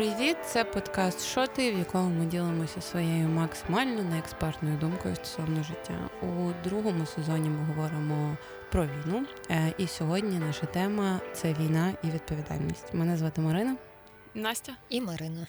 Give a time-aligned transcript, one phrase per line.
[0.00, 6.10] Привіт, це подкаст Шоти, в якому ми ділимося своєю максимально неекспертною думкою стосовно життя.
[6.22, 8.36] У другому сезоні ми говоримо
[8.72, 9.26] про війну.
[9.50, 12.94] Е, і сьогодні наша тема це війна і відповідальність.
[12.94, 13.76] Мене звати Марина.
[14.34, 15.46] Настя і Марина.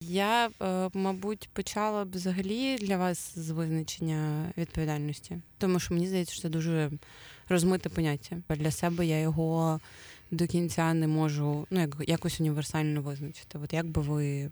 [0.00, 6.34] Я, е, мабуть, почала б взагалі для вас з визначення відповідальності, тому що мені здається,
[6.34, 6.90] що це дуже
[7.48, 8.36] розмите поняття.
[8.48, 9.80] Для себе я його
[10.34, 13.58] до кінця не можу ну, як, якось універсально визначити.
[13.58, 14.50] От як би ви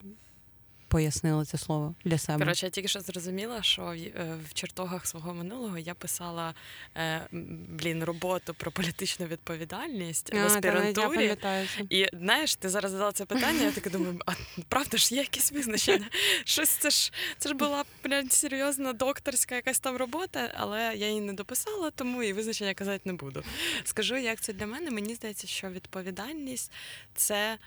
[0.93, 2.39] пояснила це слово для себе.
[2.39, 6.55] Коротше, я тільки що зрозуміла, що в, е, в чертогах свого минулого я писала
[6.97, 7.27] е,
[7.69, 11.37] блін роботу про політичну відповідальність а, в аспірантурі.
[11.37, 13.63] Та, і знаєш, ти зараз задала це питання.
[13.63, 14.33] Я таке думаю, а
[14.69, 16.09] правда ж є якесь визначення?
[16.45, 21.21] Щось це ж це ж була блядь, серйозна докторська якась там робота, але я її
[21.21, 23.43] не дописала, тому і визначення казати не буду.
[23.85, 24.91] Скажу, як це для мене.
[24.91, 26.73] Мені здається, що відповідальність
[27.15, 27.59] це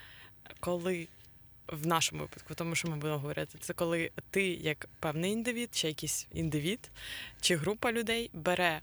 [0.60, 1.08] коли
[1.68, 5.88] в нашому випадку, тому що ми будемо говорити, це коли ти, як певний індивід, чи
[5.88, 6.92] якийсь індивід,
[7.42, 8.82] чи група людей бере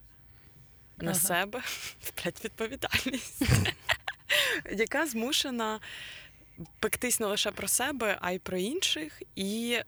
[0.99, 1.21] на ага.
[1.21, 1.63] себе
[2.25, 3.43] блядь, відповідальність,
[4.77, 5.81] яка змушена
[6.81, 9.23] пектись не лише про себе, а й про інших.
[9.37, 9.79] І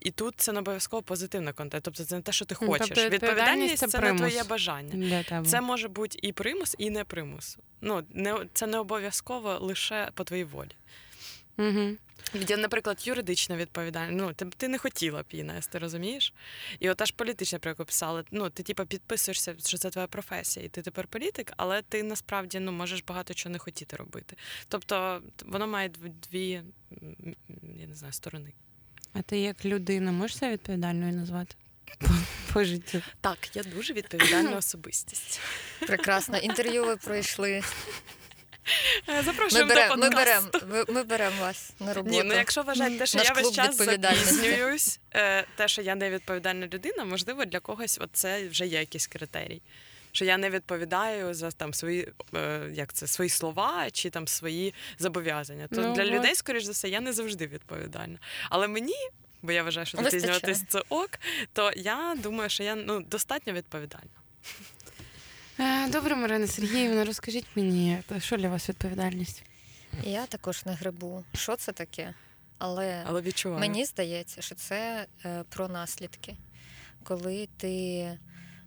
[0.00, 1.84] і тут це не обов'язково позитивний контент.
[1.84, 2.88] Тобто це не те, що ти хочеш.
[2.88, 5.24] Тобто, відповідальність це, це не твоє бажання.
[5.46, 7.58] Це може бути і примус, і не примус.
[7.80, 10.70] Ну, не, Це не обов'язково лише по твоїй волі.
[11.62, 11.96] Угу.
[12.48, 14.18] Я, наприклад, юридична відповідальність.
[14.18, 16.34] Ну, ти ти не хотіла б її нести, розумієш?
[16.80, 18.24] І от аж політичне про яку писали.
[18.30, 22.60] Ну, ти типу, підписуєшся, що це твоя професія, і ти тепер політик, але ти насправді
[22.60, 24.36] ну, можеш багато чого не хотіти робити.
[24.68, 25.90] Тобто воно має
[26.30, 26.62] дві,
[27.78, 28.52] я не знаю, сторони.
[29.12, 31.54] А ти як людина можеш себе відповідальною назвати?
[31.98, 32.08] По,
[32.52, 33.02] по життю.
[33.20, 35.40] Так, я дуже відповідальна особистість.
[35.86, 36.38] Прекрасно.
[36.38, 37.62] Інтерв'ю ви пройшли.
[39.24, 40.00] Запрошуємо ми до подкасту.
[40.00, 42.16] Ми беремо ми берем вас на роботу.
[42.16, 45.94] Ні, ну Якщо вважати те, що Наш я весь час запізнююсь, е, те, що я
[45.94, 49.62] не відповідальна людина, можливо, для когось це вже є якийсь критерій.
[50.14, 54.74] Що я не відповідаю за там свої е, як це свої слова чи там свої
[54.98, 55.66] зобов'язання.
[55.66, 56.10] То ну, для от.
[56.10, 58.18] людей, скоріш за все, я не завжди відповідальна.
[58.50, 58.94] Але мені,
[59.42, 61.10] бо я вважаю, що запізнюватись це ок,
[61.52, 64.10] то я думаю, що я ну достатньо відповідальна.
[65.60, 69.42] Е, добре, Марина Сергіївна, розкажіть мені, що для вас відповідальність?
[70.04, 71.24] Я також не грибу.
[71.34, 72.14] Що це таке?
[72.58, 73.60] Але, Але відчуваю.
[73.60, 76.36] мені здається, що це е, про наслідки.
[77.04, 77.74] Коли ти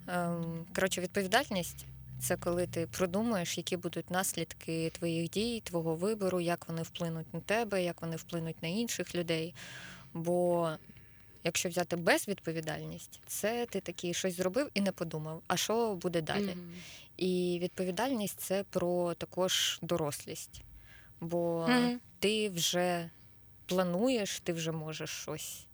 [0.08, 0.30] е,
[0.76, 1.86] коротше, відповідальність
[2.20, 7.40] це коли ти продумаєш, які будуть наслідки твоїх дій, твого вибору, як вони вплинуть на
[7.40, 9.56] тебе, як вони вплинуть на інших людей.
[10.14, 10.70] Бо
[11.46, 16.44] Якщо взяти безвідповідальність, це ти такий щось зробив і не подумав, а що буде далі.
[16.44, 16.74] Mm-hmm.
[17.18, 20.62] І відповідальність це про також дорослість,
[21.20, 21.98] бо mm-hmm.
[22.20, 23.10] ти вже
[23.66, 25.66] плануєш, ти вже можеш щось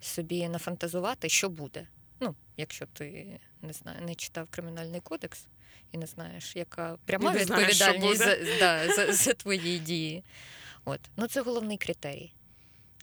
[0.00, 1.86] собі нафантазувати, що буде.
[2.20, 5.46] Ну, якщо ти не знаю, не читав кримінальний кодекс
[5.92, 10.24] і не знаєш, яка пряма не відповідальність знаєш, за, да, за, за твої дії.
[10.84, 11.00] От.
[11.16, 12.32] Ну, це головний критерій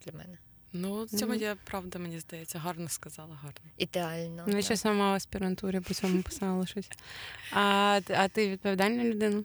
[0.06, 0.38] для мене.
[0.74, 3.72] Ну, це моя правда, мені здається, гарно сказала, гарно.
[3.78, 4.44] Ідеально.
[4.48, 6.90] Ну, ще сама в аспірантурі по цьому писала щось.
[7.52, 9.44] А а ти відповідальна людина?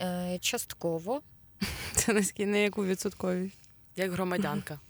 [0.00, 1.22] Е, Частково.
[1.92, 3.58] Це наскільки на яку відсотковість?
[3.96, 4.78] Як громадянка.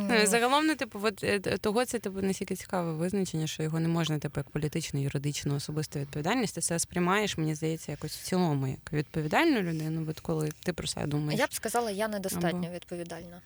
[0.00, 3.88] Ну, Загалом, не типу, от е, того це типу настільки цікаве визначення, що його не
[3.88, 6.54] можна, типу, як політичну, юридичну особисту відповідальність.
[6.54, 10.86] Ти це сприймаєш, мені здається, якось в цілому, як відповідальну людину, от коли ти про
[10.86, 11.40] себе думаєш.
[11.40, 12.74] Я б сказала, я недостатньо Або...
[12.74, 13.40] відповідальна.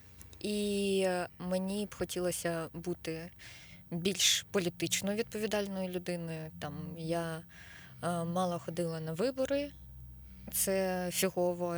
[0.45, 3.31] І мені б хотілося бути
[3.91, 6.51] більш політично відповідальною людиною.
[6.61, 7.43] Там я
[8.03, 9.71] е, мало ходила на вибори,
[10.53, 11.77] це фігово,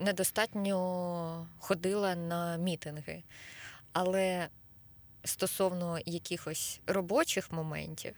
[0.00, 3.22] недостатньо ходила на мітинги.
[3.92, 4.48] Але
[5.24, 8.14] стосовно якихось робочих моментів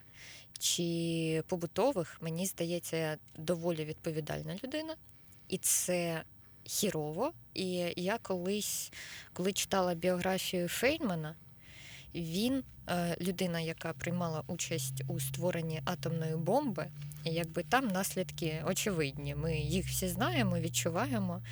[0.58, 4.96] чи побутових, мені здається, я доволі відповідальна людина.
[5.48, 6.22] І це
[6.64, 7.32] хірово.
[7.54, 8.92] І я колись,
[9.32, 11.34] коли читала біографію Фейнмана,
[12.14, 16.86] він е, людина, яка приймала участь у створенні атомної бомби,
[17.24, 19.34] якби там наслідки очевидні.
[19.34, 21.42] Ми їх всі знаємо, відчуваємо.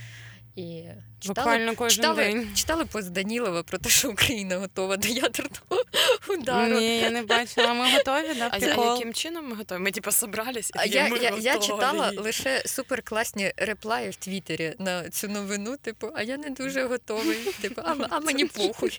[0.56, 0.84] І
[1.20, 2.54] читали, кожен читали, день.
[2.54, 5.84] читали пост Данілова про те, що Україна готова до ядерного
[6.28, 6.78] удару.
[6.80, 7.74] Ні, я не бачила.
[7.74, 9.78] Ми готові, да, А яким чином ми готові?
[9.78, 11.44] Ми типу собрались, і я, ми я, готові.
[11.44, 15.76] я читала лише суперкласні реплаї в Твіттері на цю новину.
[15.76, 17.36] Типу, а я не дуже готовий.
[17.60, 18.98] Типу, а, а мені похуй.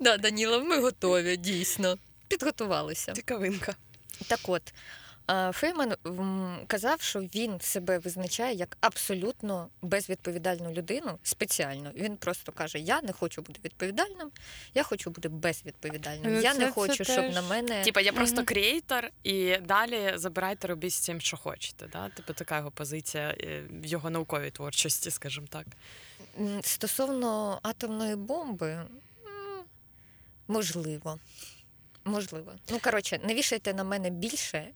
[0.00, 1.98] Да, Данілов, ми готові, дійсно.
[2.28, 3.12] Підготувалися.
[3.12, 3.74] Цікавинка.
[4.28, 4.62] Так от.
[5.52, 5.94] Фейман
[6.66, 11.90] казав, що він себе визначає як абсолютно безвідповідальну людину спеціально.
[11.94, 14.30] Він просто каже: Я не хочу бути відповідальним,
[14.74, 16.34] я хочу бути безвідповідальним.
[16.34, 19.56] Ну, я це- не це хочу, щоб теж- на мене Типа, я просто креатор, і
[19.56, 21.86] далі забирайте робіть з цим, що хочете.
[21.92, 22.08] Да?
[22.08, 25.66] Типу, така його позиція е, в його науковій творчості, скажімо так.
[26.62, 28.86] Стосовно атомної бомби,
[30.48, 31.18] можливо.
[32.04, 32.52] Можливо.
[32.70, 34.68] Ну, коротше, не вішайте на мене більше,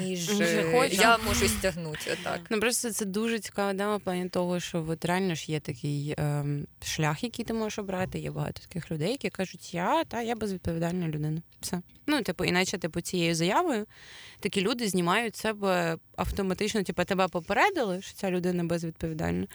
[0.00, 2.10] ніж е, я можу стягнути.
[2.20, 2.40] Отак.
[2.50, 6.66] Ну просто це дуже цікава в плані того, що от реально ж є такий ем,
[6.82, 8.18] шлях, який ти можеш обрати.
[8.18, 11.42] Є багато таких людей, які кажуть, я та я безвідповідальна людина.
[11.60, 11.82] Все.
[12.06, 13.86] Ну, типу, іначе, типу, цією заявою
[14.40, 19.46] такі люди знімають себе автоматично, типу, тебе попередили, що ця людина безвідповідальна.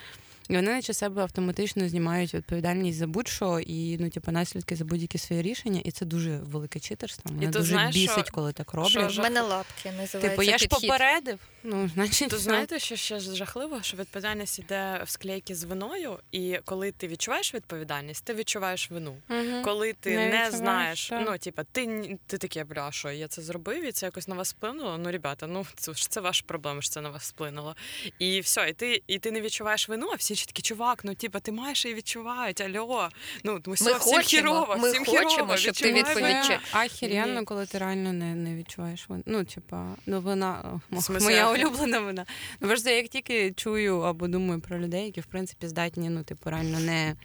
[0.49, 5.17] І вони наче себе автоматично знімають відповідальність за будь-що і ну, типу, наслідки за будь-які
[5.17, 7.31] свої рішення, і це дуже велике читерство.
[7.31, 9.11] Мене дуже знаєш, бісить, що- коли так що роблять.
[9.11, 10.89] ж- мене лапки називається Типу, я ж підхід.
[10.89, 11.39] попередив.
[11.63, 16.59] Ну, значить, То знаєте, що ще жахливо, що відповідальність іде в склейки з виною, і
[16.65, 19.17] коли ти відчуваєш відповідальність, ти відчуваєш вину.
[19.27, 19.61] Мгм.
[19.63, 21.23] Коли ти Не не, знаєш, так.
[21.25, 24.53] ну типа, ти ти таке, бля, що я це зробив, і це якось на вас
[24.53, 24.97] вплинуло.
[24.97, 27.75] Ну, ребята, ну це ж це ваша проблема, що це на вас вплинуло.
[28.19, 31.15] І все, і ти, і ти не відчуваєш вину, а всі ж такі, чувак, ну
[31.15, 32.61] типа, ти маєш і відчувають.
[32.61, 33.09] Альо,
[33.43, 36.59] ну все, всім хочемо, хірово, ми всім хочемо, хірово, щоб ти відповідь- вину.
[36.71, 40.79] Ахіренно, коли ти реально не, не відчуваєш вон- Ну, типа, ну вона
[41.21, 42.25] моя улюблена вона.
[42.59, 46.49] Ну просто як тільки чую або думаю про людей, які в принципі здатні, ну, типу,
[46.49, 47.15] реально не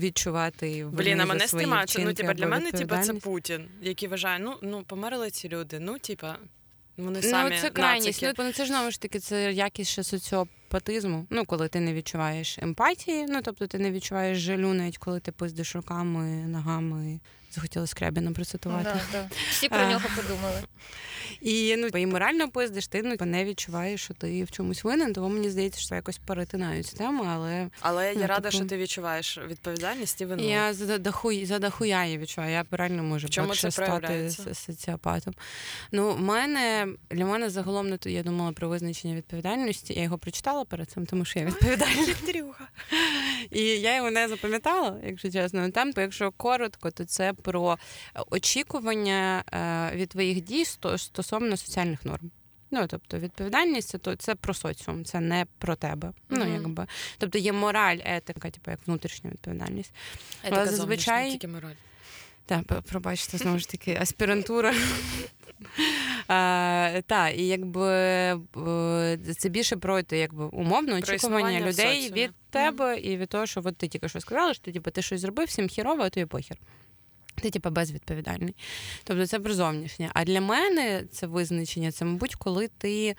[0.00, 1.66] відчувати Блін, а мене свої.
[1.98, 3.14] Ну, типа, для мене, типа, це.
[3.14, 5.78] Путін, який вважає, ну, ну померли ці люди.
[5.80, 6.36] Ну, типа,
[6.96, 8.22] вони самі Ну, це крайність.
[8.22, 8.34] нацики.
[8.38, 11.26] Ну, ну, це ж знову ж таки, це якість ще соціопатизму.
[11.30, 15.32] Ну, коли ти не відчуваєш емпатії, ну тобто ти не відчуваєш жалю, навіть коли ти
[15.32, 17.20] пиздиш руками, ногами.
[17.58, 18.84] Захотіла Скрябіна процитувати.
[18.84, 19.28] Да, да.
[19.50, 20.62] Всі про нього подумали.
[21.40, 25.28] І ну і морально пиздиш, ти ну не відчуваєш, що ти в чомусь винен, тому
[25.28, 29.38] мені здається, що якось перетинаються теми, але Але я Ну, рада, типу- що ти відчуваєш
[29.48, 30.48] відповідальність і вину.
[30.50, 32.52] я за дахуй за дахуя її відчуваю.
[32.52, 35.34] Я реально можу чому це стати соціопатом.
[35.92, 39.94] Ну, в мене для мене загалом не то я думала про визначення відповідальності.
[39.94, 42.06] Я його прочитала перед цим, тому що я відповідальна.
[43.50, 45.70] І я його не запам'ятала, якщо чесно.
[45.70, 47.78] Там, якщо коротко, то це про
[48.30, 52.30] очікування е, від твоїх дій стосовно соціальних норм.
[52.70, 56.12] Ну, тобто, відповідальність це то це про соціум, це не про тебе.
[56.28, 56.52] Ну, Мгм.
[56.54, 56.86] якби.
[57.18, 59.92] Тобто є мораль, етика, типу як внутрішня відповідальність.
[60.44, 61.74] Етика зазвичай- зовнішня, тільки мораль.
[62.48, 64.74] Так, пробачте, знову ж таки, аспірантура.
[66.28, 67.90] А, та, і якби
[69.38, 73.76] це більше про те, якби умовно очікування людей від тебе і від того, що от
[73.76, 76.56] ти тільки що сказала, що типу, ти щось зробив, всім хірово, а тобі похір.
[77.34, 78.54] Ти, типу, безвідповідальний.
[79.04, 80.10] Тобто це про зовнішнє.
[80.14, 83.16] А для мене це визначення, це, мабуть, коли ти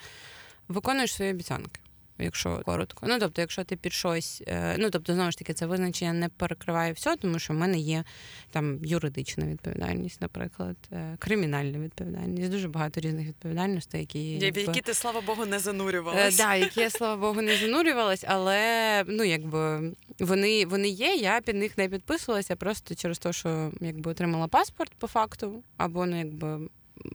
[0.67, 1.81] виконуєш свої обіцянки.
[2.19, 3.05] Якщо коротко.
[3.09, 6.29] Ну тобто, якщо ти під щось, е, ну тобто, знову ж таки, це визначення не
[6.29, 8.03] перекриває все, тому що в мене є
[8.51, 14.93] там юридична відповідальність, наприклад, е, кримінальна відповідальність, дуже багато різних відповідальностей, які якби, які ти,
[14.93, 16.37] слава Богу, не Е, занурювалась.
[16.37, 21.15] да, які я, слава Богу, не занурювалась, але ну якби вони, вони є.
[21.15, 26.05] Я під них не підписувалася просто через те, що якби отримала паспорт по факту, або
[26.05, 26.69] ну якби.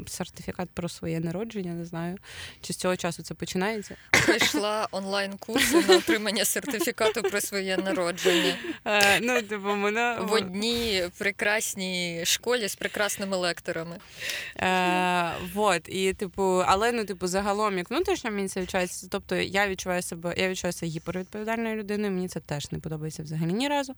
[0.06, 2.18] Сертифікат про своє народження, не знаю,
[2.60, 3.96] чи з цього часу це починається.
[4.26, 12.22] Пройшла онлайн-курси на отримання сертифікату про своє народження Е, ну, типу, мене в одній прекрасній
[12.24, 13.96] школі з прекрасними лекторами.
[14.56, 19.08] Е, вот, і типу, але ну, типу, загалом, як внутрішньо мені це відчувається.
[19.10, 22.12] Тобто я відчуваю себе, я відчуваю себе гіпервідповідальною людиною.
[22.12, 23.94] Мені це теж не подобається взагалі ні разу.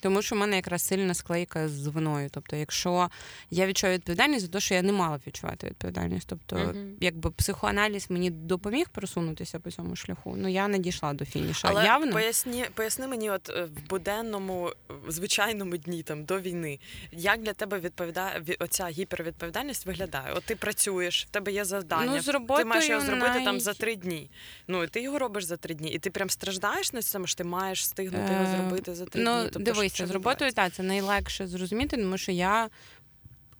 [0.00, 2.28] Тому що в мене якраз сильна склейка з виною.
[2.32, 3.10] Тобто, якщо
[3.50, 6.26] я відчуваю відповідальність за те, що я не мала відчувати відповідальність.
[6.28, 6.94] Тобто, Мгм.
[7.00, 11.68] якби психоаналіз мені допоміг просунутися по цьому шляху, ну я не дійшла до фініша.
[11.70, 12.12] Але Явно.
[12.12, 14.72] поясні, поясни мені, от е, в буденному,
[15.06, 16.78] в звичайному дні там до війни,
[17.12, 20.32] як для тебе відповідає оця гіпервідповідальність виглядає?
[20.32, 22.24] От ти працюєш, в тебе є завдання, Ну, з
[22.56, 24.30] ти маєш його зробити там за три дні.
[24.68, 27.36] Ну і ти його робиш за три дні, і ти прям страждаєш на цьому, що
[27.38, 29.42] ти маєш встигнути його Е, зробити за три ну, дні.
[29.52, 32.68] Тобто, дивися, що з роботою так, це найлегше зрозуміти, тому що я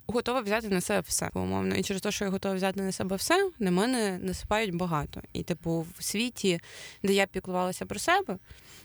[0.07, 1.77] готова взяти на себе все умовно.
[1.77, 5.23] І через те, що я готова взяти на себе все, на мене насипають багато.
[5.33, 6.61] І, типу, в світі,
[7.03, 8.39] де я піклувалася про себе,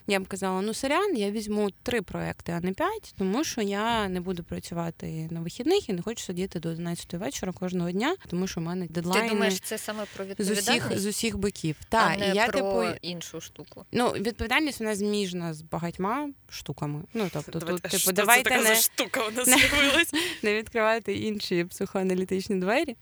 [0.06, 4.08] я б казала: ну, сорян, я візьму три проекти, а не п'ять, тому що я
[4.08, 8.46] не буду працювати на вихідних і не хочу сидіти до 11 вечора кожного дня, тому
[8.46, 11.76] що в мене дедлайни Ти думаєш, це саме про з усіх з усіх боків.
[11.80, 12.98] а Так, не і я про типу.
[13.02, 13.84] іншу штуку.
[13.92, 17.02] Ну, відповідальність вона зміжна з багатьма штуками.
[17.14, 20.12] Ну, тобто, тут, а типу, це давайте така не, за штука у нас з'явилась.
[20.42, 22.96] не відкривати відкривати інші психоаналітичні двері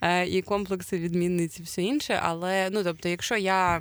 [0.00, 2.20] е, і комплекси відмінниці, все інше.
[2.22, 3.80] Але ну тобто, якщо я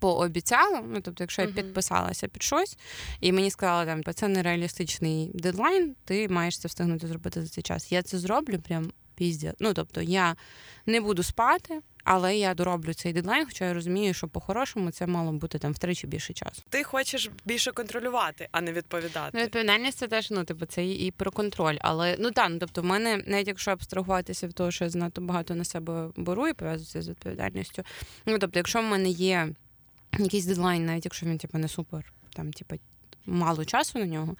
[0.00, 2.78] пообіцяла, ну тобто, якщо я підписалася під щось,
[3.20, 7.62] і мені сказали, там це це нереалістичний дедлайн, ти маєш це встигнути зробити за цей
[7.62, 7.92] час.
[7.92, 9.54] Я це зроблю прям піздя.
[9.60, 10.36] Ну тобто, я
[10.86, 11.80] не буду спати.
[12.10, 16.06] Але я дороблю цей дедлайн, хоча я розумію, що по-хорошому це мало бути там втричі
[16.06, 16.62] більше часу.
[16.68, 19.30] Ти хочеш більше контролювати, а не відповідати.
[19.34, 21.76] Ну, відповідальність це теж ну, типу, це і про контроль.
[21.80, 25.20] Але ну так, ну тобто, в мене, навіть якщо абстрагуватися від того, що я занадто
[25.20, 27.82] багато на себе беру і пов'язується з відповідальністю.
[28.26, 29.48] Ну тобто, якщо в мене є
[30.18, 32.74] якийсь дедлайн, навіть якщо він типу, не супер, там, типу,
[33.28, 34.36] мало часу на нього,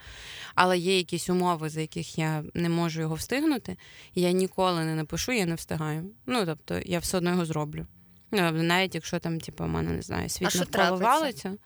[0.54, 3.76] але є якісь умови, за яких я не можу його встигнути,
[4.14, 6.10] я ніколи не напишу, я не встигаю.
[6.26, 7.86] Ну тобто, я все одно його зроблю.
[8.30, 11.04] Ну, навіть якщо там, типу, в мене не знаю, світ що навколо трапиться?
[11.06, 11.56] валиться.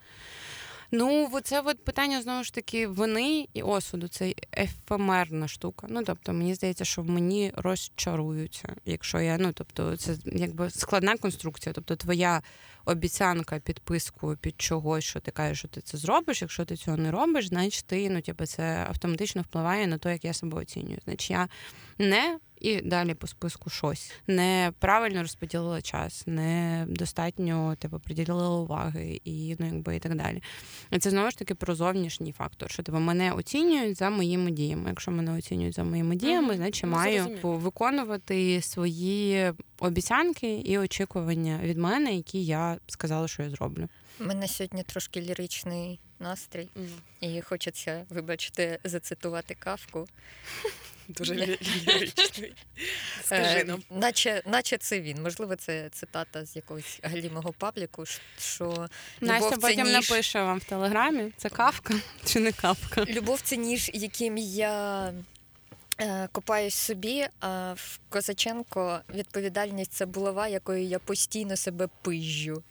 [0.94, 4.08] Ну, це от питання знову ж таки вини і осуду.
[4.08, 5.86] Це ефемерна штука.
[5.90, 11.16] Ну тобто, мені здається, що в мені розчаруються, якщо я ну тобто, це якби складна
[11.16, 11.72] конструкція.
[11.72, 12.42] Тобто, твоя
[12.84, 16.42] обіцянка підписку під чогось, що ти кажеш, що ти це зробиш.
[16.42, 20.24] Якщо ти цього не робиш, значить ти ну, типу, це автоматично впливає на те, як
[20.24, 20.98] я себе оцінюю.
[21.04, 21.48] Значить, я
[21.98, 29.66] не і далі по списку щось неправильно розподілила час, недостатньо типу, приділила уваги і ну
[29.66, 30.42] якби і так далі.
[30.90, 34.88] І це знову ж таки про зовнішній фактор, що типу, мене оцінюють за моїми діями.
[34.88, 37.36] Якщо мене оцінюють за моїми діями, значить Ну, маю зрозуміло.
[37.36, 43.88] типу, виконувати свої обіцянки і очікування від мене, які я сказала, що я зроблю.
[44.20, 46.86] У мене сьогодні трошки ліричний настрій, Мгм.
[47.20, 50.06] і хочеться, вибачте, зацитувати кавку.
[51.12, 52.52] Дуже ліричний.
[53.24, 53.82] Скажи Е, нам.
[53.90, 55.22] наче, наче це він.
[55.22, 58.04] Можливо, це цитата з якогось галімого пабліку,
[58.38, 58.88] що
[59.20, 59.92] Настя потім ніж.
[59.92, 63.04] напише вам в телеграмі: це кавка чи не кавка?
[63.04, 65.12] Любов це ніж, яким я
[66.00, 72.62] е, копаюсь собі, а в Козаченко відповідальність це булава, якою я постійно себе пижжу.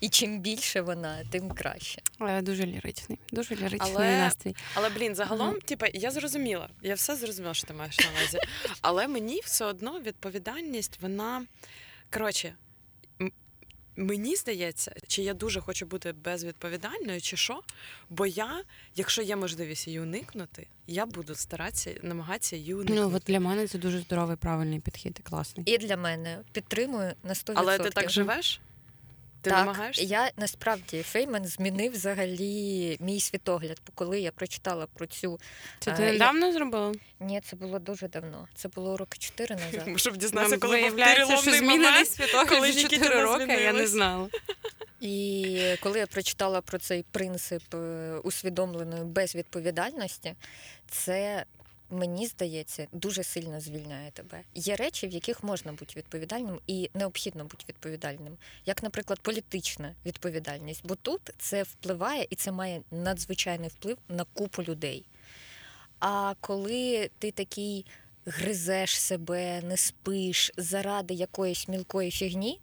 [0.00, 2.02] І чим більше вона, тим краще.
[2.20, 4.56] Е, Дуже ліричний, дуже ліричний Але- настрій.
[4.74, 8.38] Але блін, загалом, типа, я зрозуміла, я все зрозуміла, що ти маєш на увазі.
[8.80, 11.46] Але мені все одно відповідальність, вона
[12.12, 12.54] коротше.
[13.96, 17.60] Мені здається, чи я дуже хочу бути безвідповідальною, чи що.
[18.10, 18.62] Бо я,
[18.96, 23.00] якщо є можливість її уникнути, я буду старатися намагатися її уникнути.
[23.02, 25.74] Ну от для мене це дуже здоровий, правильний підхід і класний.
[25.74, 27.52] І для мене підтримую на 100%.
[27.56, 28.60] Але ти так живеш?
[29.42, 30.02] Ти так, намагаєшся?
[30.02, 33.80] я насправді Феймен змінив взагалі мій світогляд.
[33.94, 35.40] Коли я прочитала про цю
[35.80, 36.94] Це Е, ти я- недавно зробила?
[37.20, 38.48] ні, це було дуже давно.
[38.54, 40.00] Це було роки чотири назад.
[40.00, 42.08] Щоб дізнатися, коли виявляється, що момент.
[42.08, 44.28] світогляд коли 4 роки, я не знала.
[45.00, 50.34] І коли я прочитала про цей принцип е, усвідомленої безвідповідальності,
[50.90, 51.44] це
[51.90, 54.42] мені здається дуже сильно звільняє тебе.
[54.54, 60.80] Є речі, в яких можна бути відповідальним і необхідно бути відповідальним, як, наприклад, політична відповідальність.
[60.84, 65.04] Бо тут це впливає і це має надзвичайний вплив на купу людей.
[66.00, 67.86] А коли ти такий
[68.26, 72.60] гризеш себе, не спиш заради якоїсь мілкої фігні,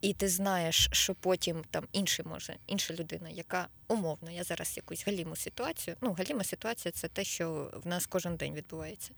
[0.00, 5.06] і ти знаєш, що потім там інший може, інша людина, яка умовно, я зараз якусь
[5.06, 5.96] галіму ситуацію.
[6.00, 9.10] Ну, галіма ситуація це те, що в нас кожен день відбувається.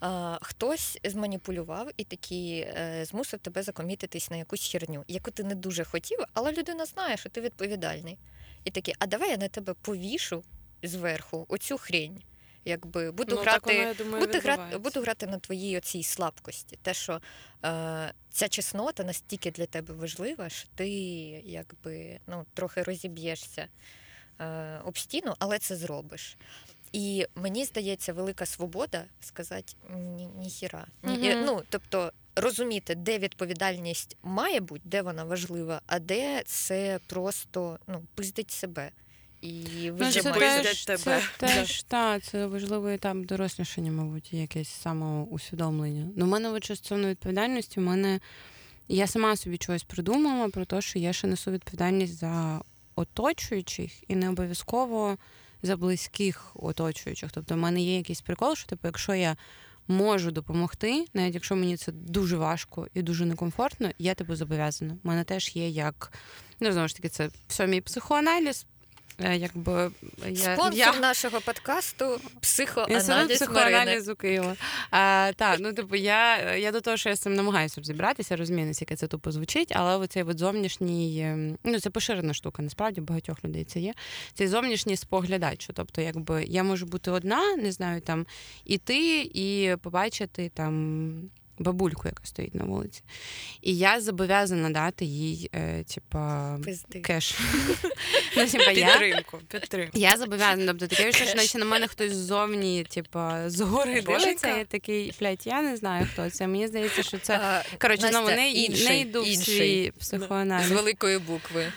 [0.00, 5.54] А, хтось зманіпулював і такий е, змусив тебе закомітитись на якусь херню, яку ти не
[5.54, 8.18] дуже хотів, але людина знає, що ти відповідальний.
[8.64, 10.44] І такий, а давай я на тебе повішу
[10.82, 12.22] зверху оцю хрень.
[12.68, 16.78] Якби буду ну, грати воно, думаю, буду грати, буду грати на твоїй оцій слабкості.
[16.82, 17.20] Те, що
[17.64, 20.88] е, ця чеснота настільки для тебе важлива, що ти
[21.44, 23.68] якби ну, трохи розіб'єшся
[24.40, 26.36] е, об стіну, але це зробиш.
[26.92, 30.86] І мені здається, велика свобода сказати ні, ніхіра.
[31.02, 31.44] Ні, Мгм.
[31.44, 38.02] ну, тобто розуміти, де відповідальність має бути, де вона важлива, а де це просто ну,
[38.14, 38.90] пиздить себе.
[39.42, 40.98] І Ну, це теж, тебе.
[40.98, 46.08] це теж та, це важливий етап дорослішання, мабуть, якесь самоусвідомлення.
[46.16, 48.20] Ну, в мене от що стосовно відповідальності, в мене
[48.88, 52.60] я сама собі чогось придумала про те, що я ще несу відповідальність за
[52.94, 55.18] оточуючих і не обов'язково
[55.62, 57.30] за близьких оточуючих.
[57.32, 59.36] Тобто, в мене є якийсь прикол, що типу, якщо я
[59.88, 64.96] можу допомогти, навіть якщо мені це дуже важко і дуже некомфортно, я типу зобов'язана.
[65.04, 66.12] У мене теж є як
[66.60, 68.66] ну знову ж таки, це все мій психоаналіз.
[69.20, 69.90] Е, якби
[70.28, 71.00] я, Спонсор я...
[71.00, 73.34] нашого подкасту психоаналіз Марини.
[73.34, 74.56] психоаналізу Києва.
[74.90, 78.66] А, так, ну типу, я, я до того, що я з цим намагаюся розібратися, розумію,
[78.66, 83.44] наскільки це тупо звучить, але оцей от зовнішній, ем, ну це поширена штука, насправді багатьох
[83.44, 83.94] людей це є.
[84.34, 85.70] Цей зовнішній споглядач.
[85.74, 88.26] Тобто, якби я можу бути одна, не знаю, там
[88.64, 91.30] іти і побачити там.
[91.58, 93.02] Бабульку, яка стоїть на вулиці.
[93.62, 96.58] І я зобов'язана дати їй, е, типа,
[97.02, 97.38] кеш.
[98.36, 99.98] Ну, типа, я, Підтримку, підтримку.
[99.98, 104.64] я зобов'язана, тобто таке відчуття, що наче на мене хтось ззовні, типа, згори дивиться, я
[104.64, 106.46] такий, блядь, я не знаю, хто це.
[106.46, 107.64] Мені здається, що це.
[107.78, 109.44] Коротше, ну Настя, не, інший, не йду в інший.
[109.44, 109.92] свій
[110.68, 111.72] З великої букви.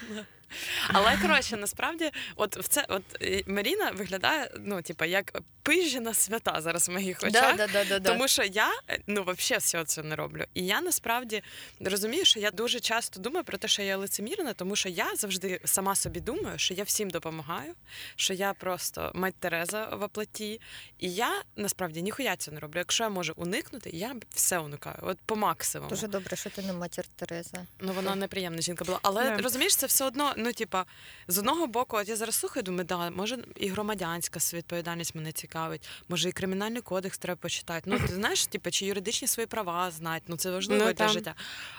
[0.87, 3.03] Але коротше, насправді, от в це, от
[3.47, 7.57] Маріна виглядає, ну, типа, як пижена свята зараз в моїх очах.
[7.57, 8.11] Да, да, да, да.
[8.11, 8.71] Тому що я
[9.07, 10.43] ну взагалі всього цього не роблю.
[10.53, 11.43] І я насправді
[11.79, 15.61] розумію, що я дуже часто думаю про те, що я лицемірна, тому що я завжди
[15.65, 17.73] сама собі думаю, що я всім допомагаю,
[18.15, 20.61] що я просто мать Тереза в оплаті.
[20.99, 22.79] І я насправді ніхуя цього не роблю.
[22.79, 24.97] Якщо я можу уникнути, я все уникаю.
[25.01, 25.89] От по максимуму.
[25.89, 27.65] Дуже добре, що ти не матір Тереза.
[27.79, 28.99] Ну, вона неприємна жінка була.
[29.01, 29.37] Але Да.
[29.37, 30.85] розумієш, це все одно, ну, типа,
[31.27, 35.87] з одного боку, от я зараз слухаю, думаю, да, може і громадянська відповідальність мене цікавить,
[36.09, 37.89] може і кримінальний кодекс треба почитати.
[37.89, 41.09] Ну, ти знаєш, типа, чи юридичні свої права знати, ну це важливо Ну, для там.
[41.09, 41.35] життя.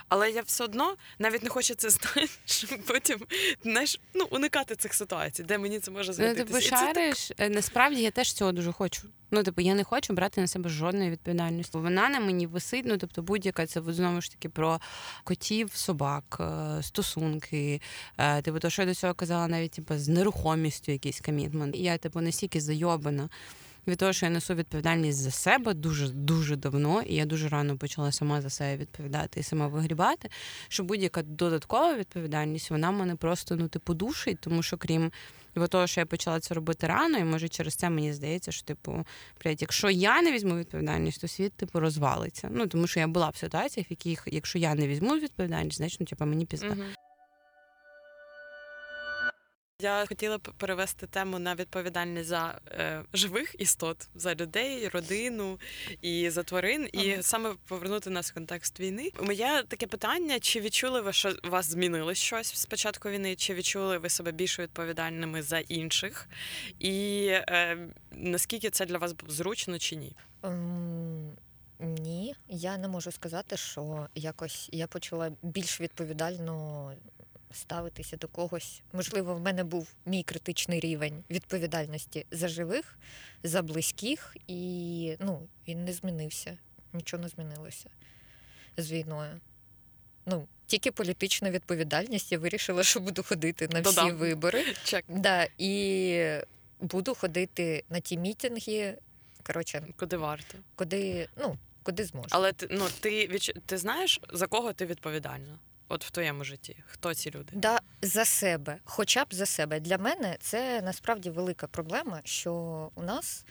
[0.08, 3.20] Але я все одно навіть не хочу це знати, щоб потім
[3.62, 6.44] знаєш, ну, уникати цих ситуацій, де мені це може Ну, згодитися.
[6.44, 9.02] типу, І це шариш, е, насправді я теж цього дуже хочу.
[9.30, 11.78] Ну, типу, я не хочу брати на себе жодної відповідальності.
[11.78, 14.80] Вона на мені висить, ну тобто будь-яка це знову ж таки про
[15.24, 17.80] котів, собак, е, стосунки.
[18.18, 21.76] е, Типу, то, що я до цього казала, навіть типу, з нерухомістю якийсь комітмент.
[21.76, 23.28] Я типу настільки зайобана.
[23.86, 27.76] Від того, що я несу відповідальність за себе дуже дуже давно, і я дуже рано
[27.76, 30.30] почала сама за себе відповідати і сама вигрібати,
[30.68, 35.12] що будь-яка додаткова відповідальність вона мене просто ну типу душить, тому що крім
[35.54, 38.62] бо того, що я почала це робити рано, і може через це мені здається, що
[38.66, 39.04] типу,
[39.44, 42.48] блядь, якщо я не візьму відповідальність, то світ типу розвалиться.
[42.52, 46.00] Ну тому що я була в ситуаціях, в яких, якщо я не візьму відповідальність, значить
[46.00, 46.66] ну, типу, мені пізда.
[46.66, 46.84] Мгм.
[49.80, 55.58] Я хотіла б перевести тему на відповідальність за е, живих істот, за людей, родину
[56.02, 57.22] і за тварин, і Ага.
[57.22, 59.10] саме повернути нас в контекст війни.
[59.22, 63.36] Моє таке питання: чи відчули ви, що у вас змінилось щось з початку війни?
[63.36, 66.28] Чи відчули ви себе більш відповідальними за інших?
[66.78, 67.78] І е,
[68.12, 70.16] наскільки це для вас було зручно чи ні?
[70.42, 71.36] Ем,
[71.82, 76.92] Ні, я не можу сказати, що якось я почала більш відповідально
[77.52, 78.82] ставитися до когось.
[78.92, 82.98] Можливо, в мене був мій критичний рівень відповідальності за живих,
[83.42, 86.58] за близьких, і ну, він не змінився.
[86.92, 87.90] Нічого не змінилося
[88.76, 89.40] з війною.
[90.26, 92.32] Ну, тільки політична відповідальність.
[92.32, 94.16] Я вирішила, що буду ходити на всі Додам.
[94.16, 94.64] вибори.
[94.84, 96.40] Чек, Да, і
[96.80, 98.96] буду ходити на ті мітинги.
[99.42, 100.58] Коротше, куди варто?
[100.74, 102.28] куди, ну, куди зможу.
[102.30, 105.58] Але ти ну ти ти знаєш за кого ти відповідальна?
[105.92, 106.76] От в твоєму житті?
[106.86, 107.52] Хто ці люди?
[107.52, 109.80] Да, за себе, хоча б за себе.
[109.80, 112.52] Для мене це насправді велика проблема, що
[112.94, 113.44] у нас,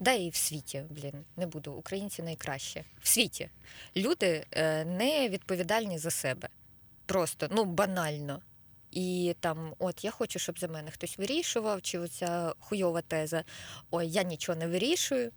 [0.00, 2.84] да і в світі, блін, не буду, українці найкраще.
[3.02, 3.50] В світі
[3.96, 6.48] люди е, не відповідальні за себе.
[7.06, 8.42] Просто, ну, банально.
[8.90, 13.44] І там, от я хочу, щоб за мене хтось вирішував, чи оця хуйова теза:
[13.90, 15.32] ой, я нічого не вирішую,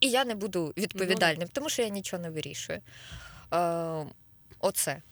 [0.00, 2.80] і я не буду відповідальним, тому що я нічого не вирішую.
[3.54, 4.06] Е,
[4.60, 5.02] оце.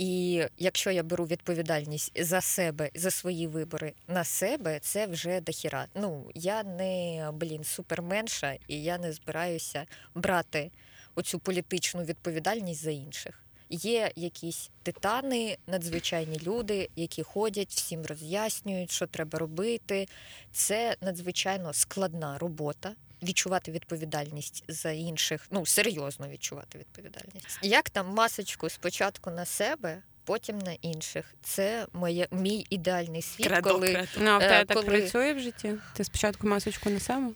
[0.00, 5.86] І якщо я беру відповідальність за себе, за свої вибори на себе, це вже дохіра.
[5.94, 10.70] Ну, я не блін, суперменша, і я не збираюся брати
[11.14, 13.42] оцю політичну відповідальність за інших.
[13.70, 20.08] Є якісь титани, надзвичайні люди, які ходять, всім роз'яснюють, що треба робити.
[20.52, 22.94] Це надзвичайно складна робота.
[23.22, 27.58] Відчувати відповідальність за інших, ну серйозно відчувати відповідальність.
[27.62, 31.34] Як там масочку спочатку на себе, потім на інших.
[31.42, 34.08] Це моє мій ідеальний світ, Кредо, коли кредо.
[34.18, 35.74] Ну, а в Е, так коли- працює в житті?
[35.96, 37.30] Ти спочатку масочку на себе?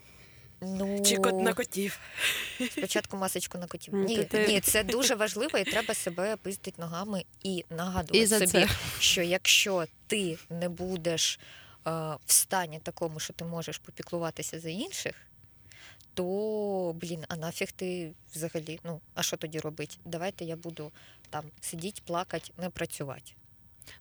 [0.60, 1.98] ну Чи кот на котів?
[2.70, 3.94] спочатку масочку на котів.
[3.94, 8.26] Ну, Ні, ти- ні, це дуже важливо, і треба себе пиздити ногами і нагадувати І
[8.26, 8.68] за собі, це.
[8.98, 11.38] що якщо ти не будеш
[11.86, 11.90] е,
[12.26, 15.14] в стані такому, що ти можеш попіклуватися за інших,
[16.14, 18.80] то блін, а нафіг ти взагалі?
[18.84, 19.96] Ну а що тоді робити?
[20.04, 20.92] Давайте я буду
[21.30, 23.32] там сидіти, плакати, не працювати.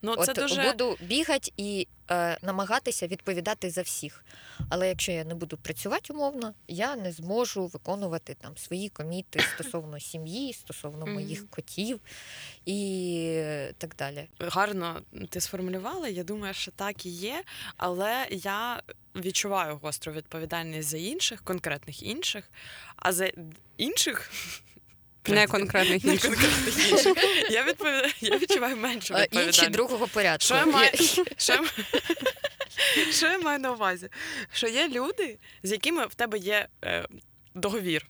[0.01, 4.25] Ну, От дуже буду бігати і е, намагатися відповідати за всіх.
[4.69, 9.99] Але якщо я не буду працювати умовно, я не зможу виконувати там свої коміти стосовно
[9.99, 11.99] сім'ї, стосовно моїх котів
[12.65, 13.41] і
[13.77, 14.27] так далі.
[14.39, 16.07] гарно ти сформулювала.
[16.07, 17.43] Я думаю, що так і є,
[17.77, 18.81] але я
[19.15, 22.49] відчуваю гостру відповідальність за інших, конкретних інших,
[22.95, 23.31] а за
[23.77, 24.31] інших.
[25.27, 26.29] Не конкретних Не інших.
[26.29, 27.13] конкретних інших.
[27.49, 29.59] Я, відповідаю, я відчуваю меншу відповідальність.
[29.59, 30.45] інші другого порядку.
[30.45, 30.89] Що я маю,
[31.37, 31.63] що, я,
[33.11, 34.09] що я маю на увазі?
[34.53, 37.05] Що є люди, з якими в тебе є е,
[37.55, 38.05] договір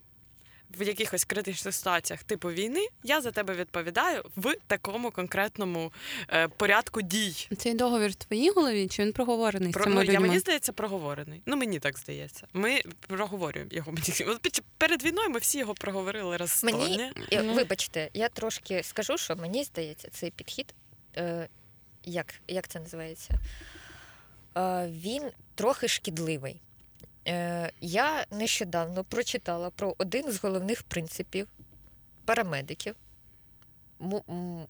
[0.79, 5.93] в якихось критичних ситуаціях, типу війни, я за тебе відповідаю в такому конкретному
[6.29, 7.47] е, порядку дій.
[7.57, 11.41] Цей договір в твоїй голові чи він проговорений з цими ну, я, мені здається, проговорений.
[11.45, 12.47] Ну, мені так здається.
[12.53, 13.91] Ми проговорюємо його.
[13.91, 14.33] Мені-
[14.77, 17.11] Перед війною ми всі його проговорили раз сто, Мені, ні?
[17.31, 17.53] Ну.
[17.53, 20.73] вибачте, я трошки скажу, що мені здається, цей підхід,
[21.17, 21.47] е,
[22.05, 23.33] як, як це називається?
[24.57, 25.23] Е, він
[25.55, 26.61] трохи шкідливий.
[27.27, 31.47] Е, я нещодавно прочитала про один з головних принципів
[32.25, 32.95] парамедиків.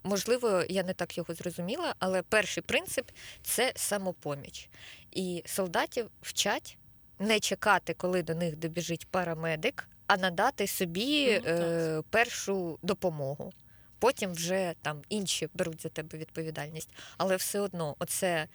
[0.03, 3.09] Можливо, я не так його зрозуміла, але перший принцип
[3.43, 4.69] це самопоміч.
[5.11, 6.77] І солдатів вчать
[7.19, 13.53] не чекати, коли до них добіжить парамедик, а надати собі Ну, е, першу допомогу.
[13.99, 16.89] Потім вже там інші беруть за тебе відповідальність.
[17.17, 18.47] Але все одно, оце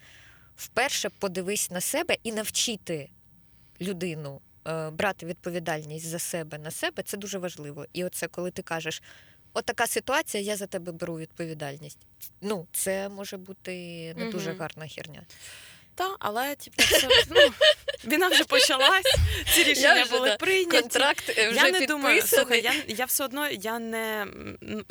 [0.57, 3.11] вперше подивись на себе і навчити
[3.81, 7.87] людину е, брати відповідальність за себе на себе, це дуже важливо.
[7.93, 9.03] І оце, коли ти кажеш,
[9.53, 11.99] от така ситуація, я за тебе беру відповідальність.
[12.41, 13.73] Ну, це може бути
[14.15, 15.23] не дуже гарна херня.
[15.99, 17.41] Та, але типу, це, ну,
[18.05, 19.07] війна вже почалась,
[19.55, 20.81] ці рішення вже, були да, прийняті.
[20.81, 24.27] Контракт е, вже я не думаю, слухай, я, я все одно я не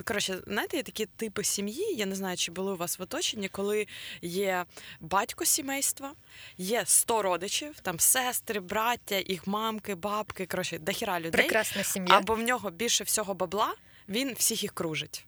[0.06, 1.96] коротше, знаєте, є такі типи сім'ї.
[1.96, 3.88] Я не знаю, чи були у вас в оточенні, коли
[4.22, 4.65] є
[5.00, 6.13] батько сімейства,
[6.58, 11.32] є 100 родичів, там сестри, браття, їх мамки, бабки, коротше, дохіра людей.
[11.32, 12.17] Прекрасна сім'я.
[12.17, 13.74] Або в нього більше всього бабла,
[14.10, 15.26] він всіх їх кружить.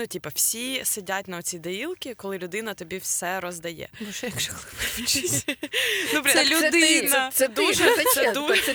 [0.00, 3.88] Ну, типа, всі сидять на оцій доїлки, коли людина тобі все роздає.
[4.00, 4.80] Боже, як жахливо.
[6.14, 7.30] Ну, Це людина.
[7.32, 8.04] це, Дуже-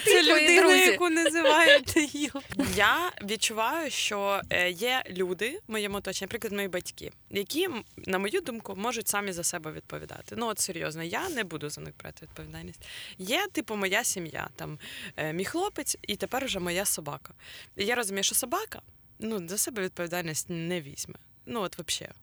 [0.05, 2.31] це людина, яку називають Даїл.
[2.75, 8.41] Я відчуваю, що е, є люди в моєму оточенні, наприклад, мої батьки, які, на мою
[8.41, 10.35] думку, можуть самі за себе відповідати.
[10.37, 12.81] Ну, от серйозно, я не буду за них брати відповідальність.
[13.17, 14.79] Є, типу, моя сім'я, там
[15.17, 17.33] е, мій хлопець, і тепер вже моя собака.
[17.75, 18.81] Я розумію, що собака
[19.19, 21.15] ну, за себе відповідальність не візьме.
[21.45, 22.15] Ну, от взагалі.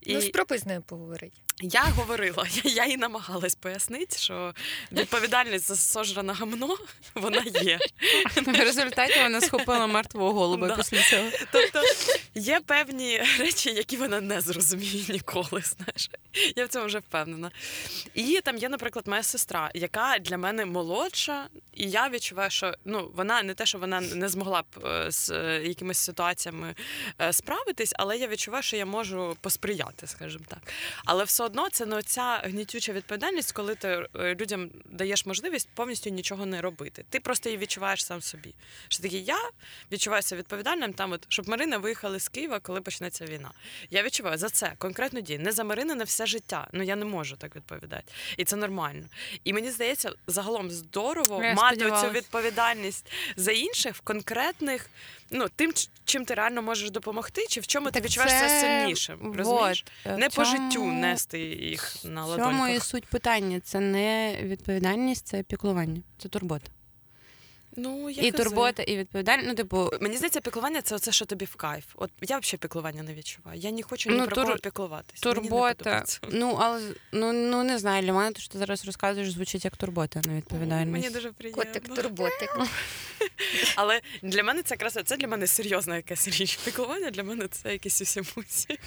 [0.00, 1.32] І Ну, спробуй з нею поговорити.
[1.62, 4.54] я говорила, я, їй намагалась пояснити, що
[4.92, 6.76] відповідальність за сожране гамно
[7.14, 7.78] вона є.
[8.46, 10.76] В результаті вона схопила мертвого голуба Да.
[10.76, 11.30] після цього.
[11.52, 11.82] Тобто
[12.34, 15.62] є певні речі, які вона не зрозуміє ніколи.
[15.62, 16.10] Знаєш,
[16.56, 17.50] я в цьому вже впевнена.
[18.14, 23.10] І там є, наприклад, моя сестра, яка для мене молодша, і я відчуваю, що ну
[23.14, 26.74] вона не те, що вона не змогла б е, з е, якимись ситуаціями
[27.20, 30.58] е, справитись, але я відчуваю, що я можу посприяти, скажімо так.
[31.04, 36.10] Але все одно це не ця гнітюча відповідальність, коли ти е, людям даєш можливість повністю
[36.10, 37.04] нічого не робити.
[37.08, 38.54] Ти просто її відчуваєш сам собі.
[38.88, 39.50] Що таке, я
[39.92, 43.50] відчуваюся відповідальним там, от, щоб Марина виїхала з Києва, коли почнеться війна.
[43.90, 45.40] Я відчуваю за це конкретну дію.
[45.40, 46.68] Не за Марини на все життя.
[46.72, 48.12] Ну я не можу так відповідати.
[48.36, 49.04] І це нормально.
[49.44, 54.90] І мені здається, загалом здорово Я мати цю відповідальність за інших в конкретних,
[55.30, 55.72] ну тим,
[56.04, 59.34] чим ти реально можеш допомогти, чи в чому ти Так відчуваєш це- сильнішим.
[59.36, 59.84] Розумієш?
[60.04, 60.18] Вот.
[60.18, 63.60] Не В по життю нести їх на В цьому і суть питання.
[63.60, 66.70] Це не відповідальність, це піклування, це турбота.
[67.76, 68.44] Ну, я І кази.
[68.44, 69.48] турбота, і відповідальність.
[69.48, 71.84] Ну, типу, Мені здається, піклування це оце, що тобі в кайф.
[71.94, 73.60] От я взагалі піклування не відчуваю.
[73.60, 76.04] Я не хочу ні Ну, про тур- кого не турбота.
[76.30, 79.76] Ну, але ну, ну не знаю, для мене те, що ти зараз розказуєш, звучить як
[79.76, 80.92] турбота, а не відповідальність.
[80.92, 81.64] Мені дуже приємно.
[81.64, 82.58] Котик, турботик.
[83.76, 86.56] Але для мене це якраз це для мене серйозна якась річ.
[86.64, 88.78] Піклування для мене це якісь усімусі.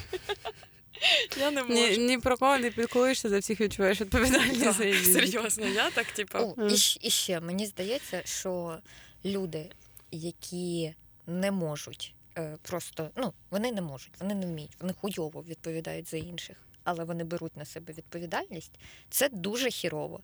[1.40, 2.02] Я не можу.
[2.02, 4.60] ні про кого не піклуєшся, за всіх відчуваєш відповідальність.
[4.60, 4.96] за Так.
[5.06, 6.40] Серйозно, я так, типа.
[6.40, 8.78] О, і, щ- і ще мені здається, що
[9.26, 9.70] люди,
[10.12, 10.94] які
[11.28, 16.18] не можуть е, просто, ну, вони не можуть, вони не вміють, вони хуйово відповідають за
[16.18, 16.58] інших.
[16.86, 18.72] Але вони беруть на себе відповідальність.
[19.10, 20.20] Це дуже хірово.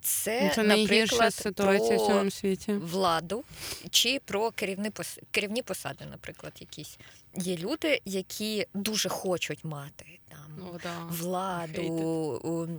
[0.00, 2.72] Це, Ну, Це найгірша наприклад, ситуація в про цьому світі.
[2.72, 3.44] владу
[3.90, 5.18] чи про керівні пос...
[5.30, 6.98] керівні посади, наприклад, якісь.
[7.36, 10.98] Є люди, які дуже хочуть мати там Ну, да.
[11.10, 12.72] владу,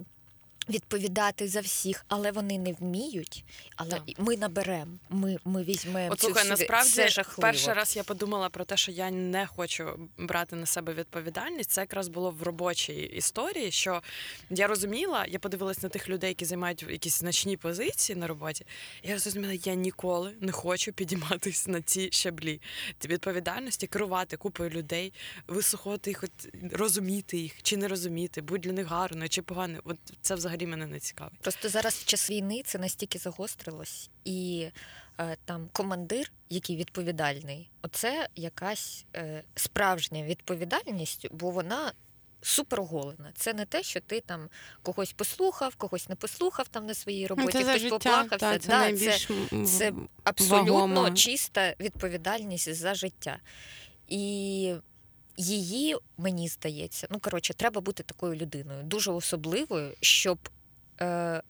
[0.70, 3.46] відповідати за всіх, але вони не вміють.
[3.76, 4.04] Але Так.
[4.18, 6.14] ми наберемо, ми, ми візьмемо.
[6.14, 7.42] От цю слухай, насправді це жахливо.
[7.42, 11.72] перший раз я подумала про те, що я не хочу брати на себе відповідальність.
[11.72, 13.72] Це якраз було в робочій історії.
[13.72, 14.02] Що
[14.50, 18.66] я розуміла, я подивилась на тих людей, які займають якісь значні позиції на роботі.
[19.04, 22.62] Я зрозуміла, я ніколи не хочу підійматись на ці щаблі
[23.00, 25.14] Ті відповідальності, керувати купою людей,
[25.48, 26.24] вислухати їх,
[26.72, 29.82] розуміти їх чи не розуміти, будь для них гарною чи поганою.
[29.84, 31.40] От це взагалі мене не цікавить.
[31.40, 34.68] Просто зараз в час війни це настільки загострилось, і
[35.20, 41.92] е, там командир, який відповідальний, оце якась е, справжня відповідальність, бо вона
[42.42, 43.32] супероголена.
[43.36, 44.50] Це не те, що ти там
[44.84, 48.38] когось послухав, когось не послухав там на своїй роботі, Ну, це хтось життя, поплакався.
[48.38, 51.12] та, це Да, найбільш м, це абсолютно вагома.
[51.12, 53.38] чиста відповідальність за життя.
[54.08, 54.74] І
[55.38, 60.50] її, мені здається, ну коротше, треба бути такою людиною, дуже особливою, щоб
[61.02, 61.42] е,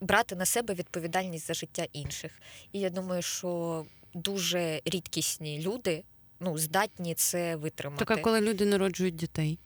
[0.00, 2.32] брати на себе відповідальність за життя інших.
[2.72, 6.04] І я думаю, що дуже рідкісні люди
[6.40, 8.04] ну, здатні це витримати.
[8.04, 9.58] Так, а коли люди народжують дітей.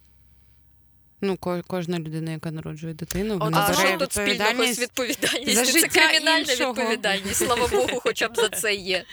[1.21, 5.65] Ну, ко- кожна людина, яка народжує дитину, вона а що тут спільного з відповідальністю?
[5.65, 6.73] за Це кримінальна іншого.
[6.73, 7.37] відповідальність.
[7.37, 9.05] Слава Богу, хоча б за це є.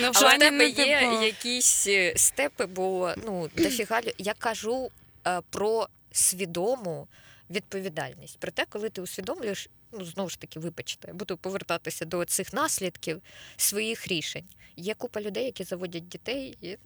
[0.00, 4.90] Ну, Але в тебе ну, є типу, якісь е, степи, бо ну дофіга я кажу
[5.26, 7.08] е, про свідому
[7.50, 8.38] відповідальність.
[8.38, 12.52] Про те, коли ти усвідомлюєш, ну знову ж таки, вибачте, я буду повертатися до цих
[12.52, 13.22] наслідків
[13.56, 14.44] своїх рішень.
[14.76, 16.76] Є купа людей, які заводять дітей і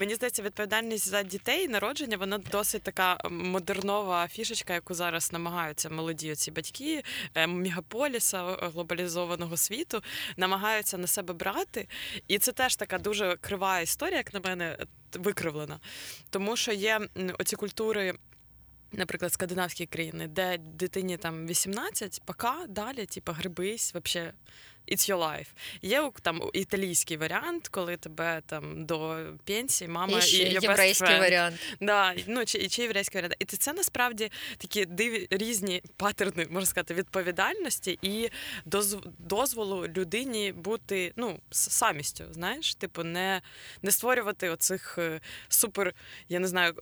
[0.00, 6.34] Мені здається, відповідальність за дітей, народження, вона досить така модернова фішечка, яку зараз намагаються молоді
[6.34, 7.02] ці батьки
[7.34, 10.02] е, мегаполіса е, глобалізованого світу,
[10.36, 11.88] намагаються на себе брати.
[12.28, 15.80] І це теж така дуже крива історія, як на мене, е, викривлена.
[16.30, 17.00] Тому що є
[17.38, 18.14] оці культури.
[18.92, 24.32] Наприклад, скандинавські країни, де дитині там 18, пока далі, типу, грибись, вообще
[24.92, 25.46] it's your life.
[25.82, 31.56] Є там італійський варіант, коли тебе там до пенсії мама і ще your єврейський варіант.
[31.80, 33.36] Да, ну чи, чи єврейський варіант.
[33.38, 38.30] І це, це насправді такі див, різні патерни, можна сказати, відповідальності і
[38.64, 42.24] доз, дозволу людині бути ну, самістю.
[42.30, 43.42] Знаєш, типу, не,
[43.82, 45.94] не створювати оцих е, супер,
[46.28, 46.74] я не знаю.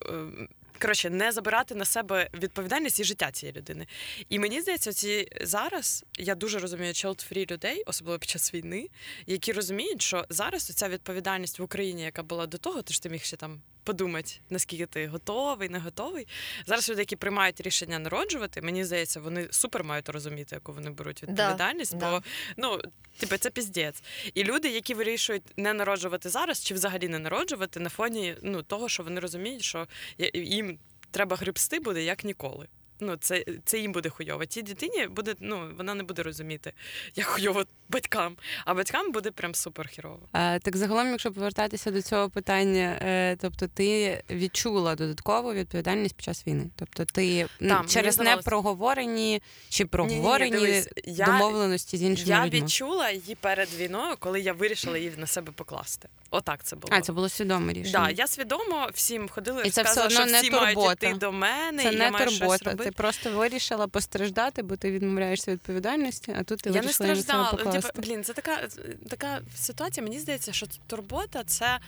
[0.81, 3.87] Коротше, не забирати на себе відповідальність і життя цієї людини.
[4.29, 8.89] І мені здається, ці зараз я дуже розумію child-free людей, особливо під час війни,
[9.25, 13.09] які розуміють, що зараз ця відповідальність в Україні, яка була до того, ти ж ти
[13.09, 16.27] міг ще там подумати, наскільки ти готовий, не готовий.
[16.65, 21.23] Зараз люди, які приймають рішення народжувати, мені здається, вони супер мають розуміти, яку вони беруть
[21.23, 22.11] відповідальність, да.
[22.11, 22.23] бо
[22.57, 22.81] ну
[23.17, 24.03] типу, це піздець.
[24.33, 28.89] І люди, які вирішують не народжувати зараз, чи взагалі не народжувати на фоні ну того,
[28.89, 29.87] що вони розуміють, що
[30.33, 30.79] їм
[31.11, 32.67] треба грибсти буде як ніколи.
[32.99, 34.45] Ну, це, це їм буде хуйово.
[34.45, 36.73] Тій дитині буде, ну, вона не буде розуміти,
[37.15, 38.35] як хуйово батькам.
[38.65, 40.19] А батькам буде прям супер хірово.
[40.33, 46.25] Е, Так загалом, якщо повертатися до цього питання, е, тобто ти відчула додаткову відповідальність під
[46.25, 46.69] час війни.
[46.75, 52.29] Тобто ти м, Так, мені через здавалось- непроговорені чи проговорені дивись, я- домовленості з іншими
[52.29, 52.61] Я людьми.
[52.61, 56.09] відчула її перед війною, коли я вирішила її на себе покласти.
[56.29, 56.93] Отак це було.
[56.97, 57.99] А, це було свідоме рішення.
[57.99, 61.07] Да, я свідомо всім ходила і це все сказала, що одно не всі мають турбота.
[61.07, 62.86] йти до мене, Це і не я маю щось робити.
[62.87, 67.51] Ти просто вирішила постраждати, бо ти відмовляєшся від відповідальності, а тут ти я не страждала.
[67.51, 68.67] Типу, блін, це така,
[69.09, 70.03] така ситуація.
[70.03, 71.79] Мені здається, що турбота це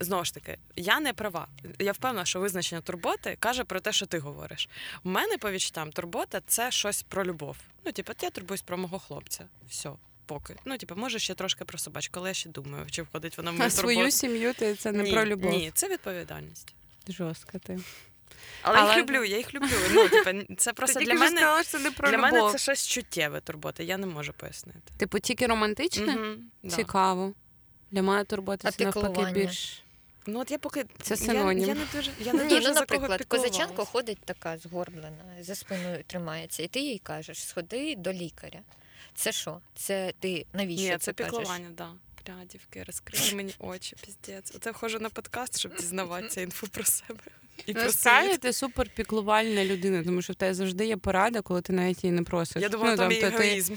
[0.00, 1.46] знову ж таки, я не права.
[1.78, 4.68] Я впевнена, що визначення турботи каже про те, що ти говориш.
[5.04, 7.56] У мене по відчуттям турбота це щось про любов.
[7.84, 9.44] Ну, типу, я турбуюсь про мого хлопця.
[9.68, 9.90] Все.
[10.26, 10.56] Поки.
[10.64, 13.54] Ну, типу, може ще трошки про собачку, але я ще думаю, чи входить вона в
[13.54, 15.50] А мою свою сім'ю ти це не ні, про любов.
[15.50, 16.74] Ні, це відповідальність.
[17.08, 17.80] Жорстко ти.
[18.62, 19.68] Але, я Але- їх люблю, я їх люблю.
[19.90, 21.36] Ну, типу, це просто Ти для мене.
[21.36, 22.32] сказала, що це не про Для любов.
[22.32, 24.80] мене це щось чуттєве турбота, я не можу пояснити.
[24.96, 26.36] Типу, тільки романтичне?
[26.62, 26.76] Да.
[26.76, 27.34] Цікаво.
[27.90, 29.82] Для мене турбота А це навпаки більш.
[30.26, 31.68] Ну от я поки Це я- синонім.
[31.68, 35.54] Я, не дуже я не Ні, дуже ну, за наприклад, козаченко ходить така згорблена, за
[35.54, 38.60] спиною тримається, і ти їй кажеш, сходи до лікаря.
[39.14, 39.60] Це що?
[39.74, 41.88] Це ти навіщо Ні, це, піклування, да.
[42.26, 44.52] Бля, дівки, розкрили мені очі, піздець.
[44.56, 47.20] Оце вхожу на подкаст, щоб дізнаватися інфу про себе.
[47.66, 51.60] І про Насправді ти супер піклувальна людина, тому що в тебе завжди є порада, коли
[51.60, 52.62] ти навіть її не просиш.
[52.62, 53.74] Я думала, ну, там мій тобто егоїзм.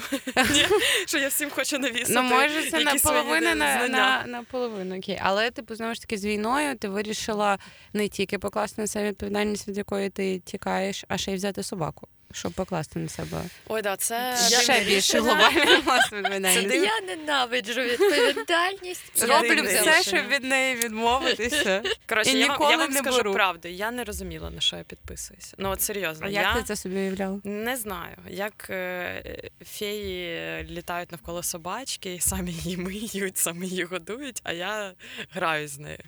[1.06, 2.14] Що я всім хочу навісити.
[2.14, 3.98] Ну, може, це наполовину на, половину.
[4.28, 4.98] на, половину.
[4.98, 5.20] окей.
[5.24, 7.60] Але типу, знову ж таки, з війною ти вирішила
[7.94, 12.08] не тільки покласти на себе відповідальність, від якої ти тікаєш, а ще й взяти собаку.
[12.36, 16.74] Щоб покласти на себе Ой, да, це ще більше відповідальність.
[16.86, 19.24] Я ненавиджу відповідальність.
[19.24, 21.84] Роблю все, щоб від неї відмовитися.
[22.10, 23.68] Коротше, я, ніколи я вам не скажу правду.
[23.68, 25.54] Я не розуміла, на що я підписуюсь.
[25.58, 27.40] Ну, от серйозно, А як ти це собі уявляла?
[27.44, 34.42] не знаю, як е, феї літають навколо собачки, і самі її миють, самі її годують,
[34.44, 34.94] а я
[35.32, 36.00] граю з нею.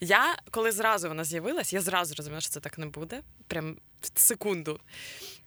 [0.00, 3.20] Я, коли зразу вона з'явилась, я зразу розуміла, що це так не буде.
[3.46, 4.80] Прям в секунду.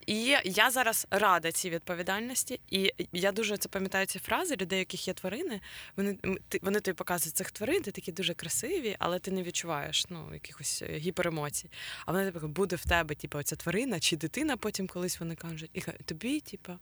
[0.08, 5.08] І я зараз рада цій відповідальності, і я дуже це пам'ятаю ці фрази людей, яких
[5.08, 5.60] є тварини.
[5.96, 6.18] Вони
[6.62, 10.82] вони тобі показують цих тварин, ти такі дуже красиві, але ти не відчуваєш ну якихось
[10.82, 11.70] е, гіперемоцій.
[12.06, 15.70] А вони тобі буде в тебе, типу, оця тварина чи дитина, потім колись вони кажуть,
[15.74, 16.72] і тобі, типу,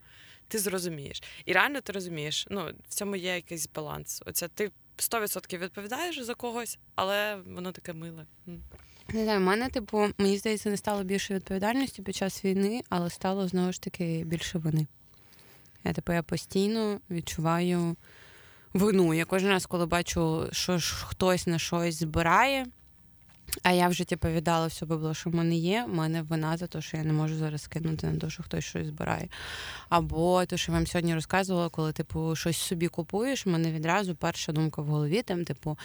[0.49, 1.23] ти зрозумієш.
[1.45, 2.47] І реально ти розумієш.
[2.51, 4.23] Ну, в цьому є якийсь баланс.
[4.27, 8.27] Оце ти 100% відповідаєш за когось, але воно таке миле.
[9.13, 13.11] Не знаю, в мене, типу, мені здається, не стало більше відповідальності під час війни, але
[13.11, 14.87] стало знову ж таки більше вини.
[15.85, 17.97] Я, типу, я постійно відчуваю
[18.73, 19.15] вину.
[19.15, 22.67] Я кожен раз, коли бачу, що ж хтось на щось збирає,
[23.63, 25.85] а я вже типу, віддала все бабло, що в мене є.
[25.89, 28.65] в мене вина за те, що я не можу зараз кинути на те, що хтось
[28.65, 29.29] щось збирає.
[29.89, 34.15] Або те, що я вам сьогодні розказувала, коли типу щось собі купуєш, в мене відразу
[34.15, 35.79] перша думка в голові, там, типу,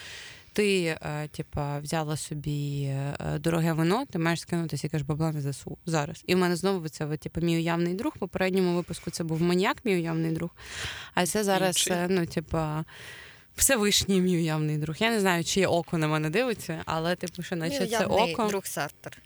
[0.54, 0.98] ти
[1.32, 6.24] типа, взяла собі е, дороге вино, ти маєш скинути стільки ж бабла на ЗСУ зараз.
[6.28, 8.14] І в мене знову це типу, мій уявний друг.
[8.16, 10.50] В попередньому випуску це був маньяк, мій уявний друг.
[11.14, 11.94] А це зараз, Інший.
[11.94, 12.86] е, ну, типа.
[13.56, 14.96] Всевишній мій уявний друг.
[15.00, 18.48] Я не знаю, чи око на мене дивиться, але типу, що наче це уявний око.
[18.48, 19.18] друг Сартер.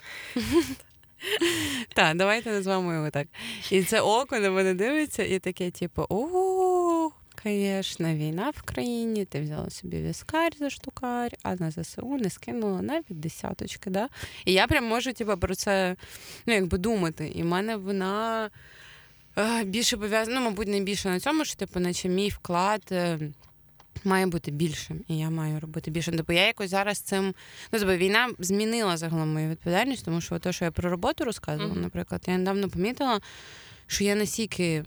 [1.95, 3.27] Так, давайте назвемо його так.
[3.71, 7.09] І це око на мене дивиться, і таке, типу, о,
[7.43, 12.81] звісно, війна в країні, ти взяла собі віскар за штукар, а на ЗСУ не скинула
[12.81, 13.89] навіть десяточки.
[13.89, 14.09] Да?
[14.45, 15.95] І я прям можу типу, про це
[16.45, 17.31] ну, якби думати.
[17.35, 18.49] І в мене вона
[19.37, 22.93] е, більше пов'язана, ну, мабуть, не більше на цьому, що типу, наче мій вклад.
[24.03, 26.11] Має бути більшим, і я маю робити більше.
[26.11, 27.25] Тобто я якось зараз цим
[27.71, 31.75] ну тобто війна змінила загалом мою відповідальність, тому що те, що я про роботу розказувала,
[31.75, 33.21] наприклад, я недавно помітила,
[33.87, 34.83] що я настільки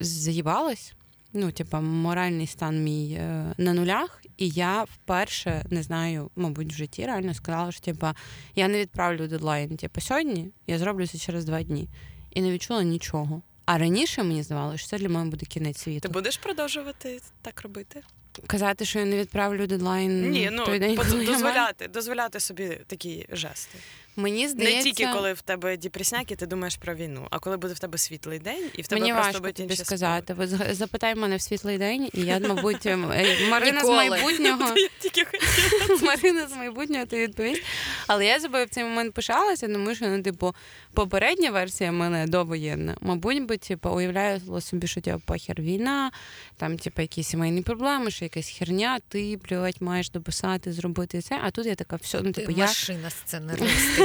[0.00, 0.94] заїбалась,
[1.32, 6.76] ну, типа, моральний стан мій е, на нулях, і я вперше не знаю, мабуть, в
[6.76, 8.14] житті реально сказала, що типа
[8.54, 11.88] я не відправлю дедлайн, типу, сьогодні, я зроблю це через два дні.
[12.30, 13.42] І не відчула нічого.
[13.64, 16.00] А раніше мені здавалося, що це для мене буде кінець світу.
[16.00, 18.02] Ти будеш продовжувати так робити?
[18.46, 22.78] Казати, що я не відправлю дедлайн Ні, ну той день, коли я дозволяти, дозволяти собі
[22.86, 23.78] такі жести.
[24.16, 27.56] Мені здається, Не тільки коли в тебе діпресняк і ти думаєш про війну, а коли
[27.56, 30.34] буде в тебе світлий день, і в тебе Мені просто важко будуть тобі інші сказати.
[30.34, 34.74] Ви запитай мене в світлий день, і я, мабуть, ем, е, Марина з майбутнього.
[35.00, 35.26] тільки.
[36.02, 37.62] Марина з майбутнього ти відповість.
[38.06, 40.54] Але я себе в цей момент пишалася, тому що ну, типу,
[40.94, 42.96] попередня версія мене довоєнна.
[43.00, 46.10] Мабуть, би, типу, уявляла собі, що типу, похер війна,
[46.56, 51.40] там, типу, якісь сімейні проблеми, що якась херня, ти блядь, маєш дописати, зробити це.
[51.42, 53.10] А тут я така, все, ну Ти типу, я, машина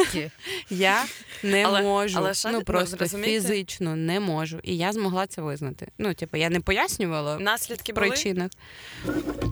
[0.05, 0.31] сценаристики.
[0.69, 1.05] я
[1.43, 2.17] не Але- можу.
[2.17, 3.47] але ще, ну ну, просто розумієте?
[3.47, 4.59] фізично не можу.
[4.63, 5.87] І я змогла це визнати.
[5.97, 8.07] Ну, типу, я не пояснювала Наслідки були?
[8.07, 8.51] причинах.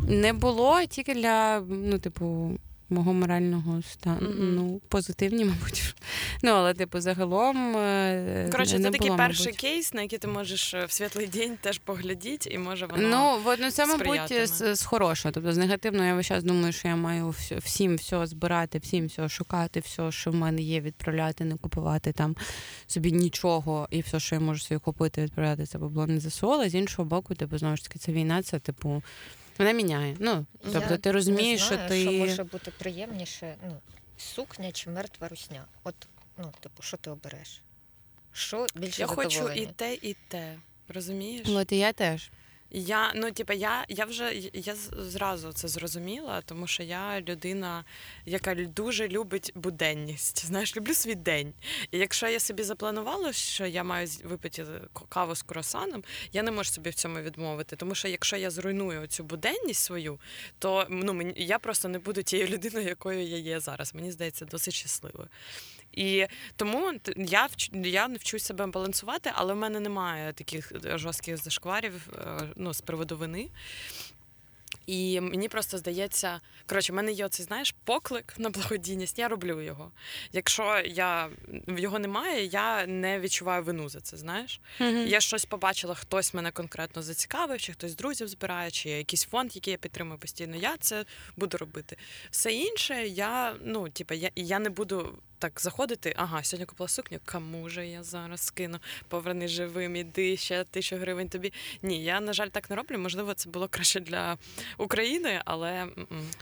[0.09, 2.51] Не було тільки для, ну, типу,
[2.89, 4.29] мого морального стану.
[4.39, 5.95] Ну, позитивні, мабуть.
[6.43, 7.77] Ну, але, типу, загалом.
[7.77, 9.59] е, Коротше, це такий перший мабуть.
[9.59, 13.07] кейс, на який ти можеш е, в світлий день теж поглядіти, і може воно.
[13.07, 15.31] Ну, ну, це, мабуть, з, з хорошого.
[15.31, 19.29] Тобто з негативного я весь час думаю, що я маю всім все збирати, всім все
[19.29, 22.35] шукати, все, що в мене є, відправляти, не купувати там
[22.87, 26.69] собі нічого, і все, що я можу собі купити, відправляти це бабло не ЗСУ, але
[26.69, 29.03] з іншого боку, типу, знову ж таки, це війна, це типу.
[29.57, 30.15] Вона міняє.
[30.19, 32.01] Ну, тобто Я ти розумієш, не що ти.
[32.01, 33.75] що може бути приємніше, ну,
[34.17, 35.65] сукня чи мертва русня.
[35.83, 35.95] От,
[36.37, 37.61] ну, типу, що ти обереш?
[38.33, 39.61] Що більше я хочу задоволення?
[39.61, 40.55] і те, і те.
[40.87, 41.47] Розумієш?
[41.49, 42.29] От і я теж.
[42.77, 47.85] Я ну, типа, я, я вже я зразу це зрозуміла, тому що я людина,
[48.25, 50.45] яка дуже любить буденність.
[50.45, 51.53] Знаєш, люблю свій день.
[51.91, 54.65] І якщо я собі запланувала, що я маю випити
[55.09, 57.75] каву з круасаном, я не можу собі в цьому відмовити.
[57.75, 60.19] Тому що якщо я зруйную цю буденність свою,
[60.59, 63.95] то ну мені я просто не буду тією людиною, якою я є зараз.
[63.95, 65.27] Мені здається, досить щасливою.
[65.95, 72.09] І тому я я не себе балансувати, але в мене немає таких е, жорстких зашкварів
[72.15, 73.49] е, ну, з приводу вини.
[74.87, 79.61] І мені просто здається, коротше, в мене є оцей, знаєш, поклик на благодійність, я роблю
[79.61, 79.91] його.
[80.31, 81.29] Якщо я
[81.67, 84.17] його немає, я не відчуваю вину за це.
[84.17, 84.59] Знаєш,
[85.05, 89.55] я щось побачила, хтось мене конкретно зацікавив, чи хтось з друзів збирає, чи якийсь фонд,
[89.55, 90.55] який я підтримую постійно.
[90.55, 91.05] Я це
[91.37, 91.97] буду робити.
[92.31, 96.13] Все інше, я ну, типу, я, я не буду так заходити.
[96.17, 97.19] Ага, сьогодні купила сукню.
[97.25, 98.79] Кому же я зараз скину?
[99.07, 101.53] Поверни живим, іди ще тисячу гривень тобі.
[101.81, 102.97] Ні, я на жаль так не роблю.
[102.97, 104.37] Можливо, це було краще для
[104.77, 105.87] України, але.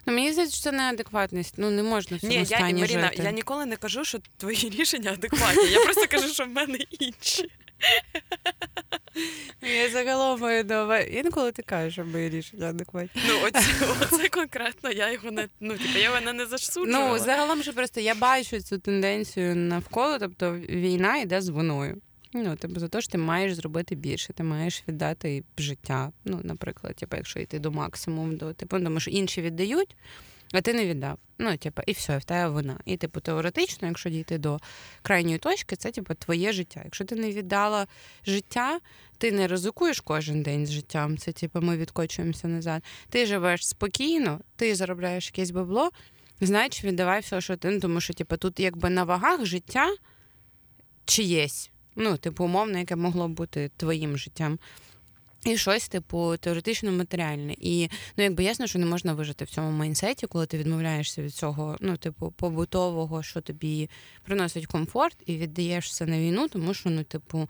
[0.05, 1.53] Ну, мені здається, що це неадекватність.
[1.57, 3.23] Ну, не можна в цьому ні, я стані Маріна, жити.
[3.23, 5.69] я ніколи не кажу, що твої рішення адекватні.
[5.69, 7.49] Я просто кажу, що в мене інші.
[9.61, 11.21] Я загалом маю на увазі.
[11.25, 13.21] Інколи ти кажеш, що мої рішення адекватні.
[13.27, 13.61] Ну, оце,
[14.01, 17.09] оце конкретно, я його не ну, типу, я мене не засуджувала.
[17.09, 22.01] Ну, загалом що просто я бачу цю тенденцію навколо, тобто війна йде з виною.
[22.33, 26.11] Ну, типу, за те, що ти маєш зробити більше, ти маєш віддати життя.
[26.25, 29.95] Ну, наприклад, типу, якщо йти до максимуму, до типу, тому що інші віддають,
[30.53, 31.17] а ти не віддав.
[31.39, 32.79] Ну, типу, і все, в тебе вина.
[32.85, 34.59] І, типу, теоретично, якщо дійти до
[35.01, 36.81] крайньої точки, це типу твоє життя.
[36.83, 37.87] Якщо ти не віддала
[38.25, 38.79] життя,
[39.17, 41.17] ти не ризикуєш кожен день з життям.
[41.17, 42.83] Це типу, ми відкочуємося назад.
[43.09, 45.89] Ти живеш спокійно, ти заробляєш якесь бабло,
[46.41, 47.69] значить, віддавай все, що ти.
[47.69, 49.95] Ну, тому що, типу, тут якби на вагах життя
[51.05, 51.69] чиєсь.
[51.95, 54.59] Ну, типу, умовно, яке могло б бути твоїм життям.
[55.45, 57.55] І щось, типу, теоретично матеріальне.
[57.57, 61.35] І ну, якби ясно, що не можна вижити в цьому майнсеті, коли ти відмовляєшся від
[61.35, 63.89] цього, ну, типу, побутового, що тобі
[64.23, 67.49] приносить комфорт, і віддаєш все на війну, тому що, ну, типу,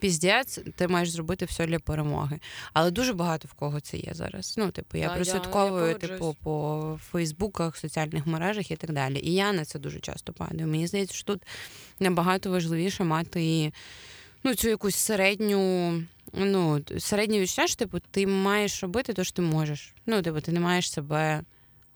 [0.00, 2.40] піздець, ти маєш зробити все для перемоги.
[2.72, 4.54] Але дуже багато в кого це є зараз.
[4.58, 9.20] Ну, типу, я я- прослідковую, я типу, по Фейсбуках, соціальних мережах і так далі.
[9.22, 10.68] І я на це дуже часто падаю.
[10.68, 11.42] Мені здається, що тут
[12.00, 13.72] набагато важливіше мати
[14.44, 15.92] ну, цю якусь середню.
[16.32, 19.94] Ну, середнє відчуття, що типу, ти маєш робити те, що ти можеш.
[20.06, 21.42] Ну, типу, ти не маєш себе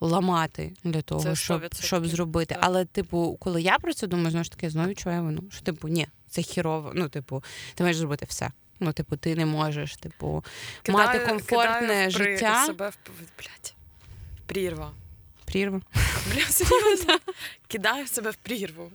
[0.01, 2.55] ламати для того, Це щоб, щоб зробити.
[2.55, 2.65] так.
[2.67, 5.43] Але, типу, коли я про це думаю, знову ж таки, знову відчуваю вину.
[5.51, 6.93] Що, типу, ні, це хірово.
[6.95, 8.51] Ну, типу, ти маєш зробити все.
[8.81, 10.45] Ну, типу, ти не можеш, типу,
[10.89, 12.65] мати комфортне кидаю при- життя.
[12.67, 12.99] себе в
[13.39, 13.75] блядь,
[14.47, 14.93] прірва.
[15.45, 15.81] прірва.
[16.35, 17.19] Бля, серйозно.
[17.69, 18.91] Кидаю себе в прірву.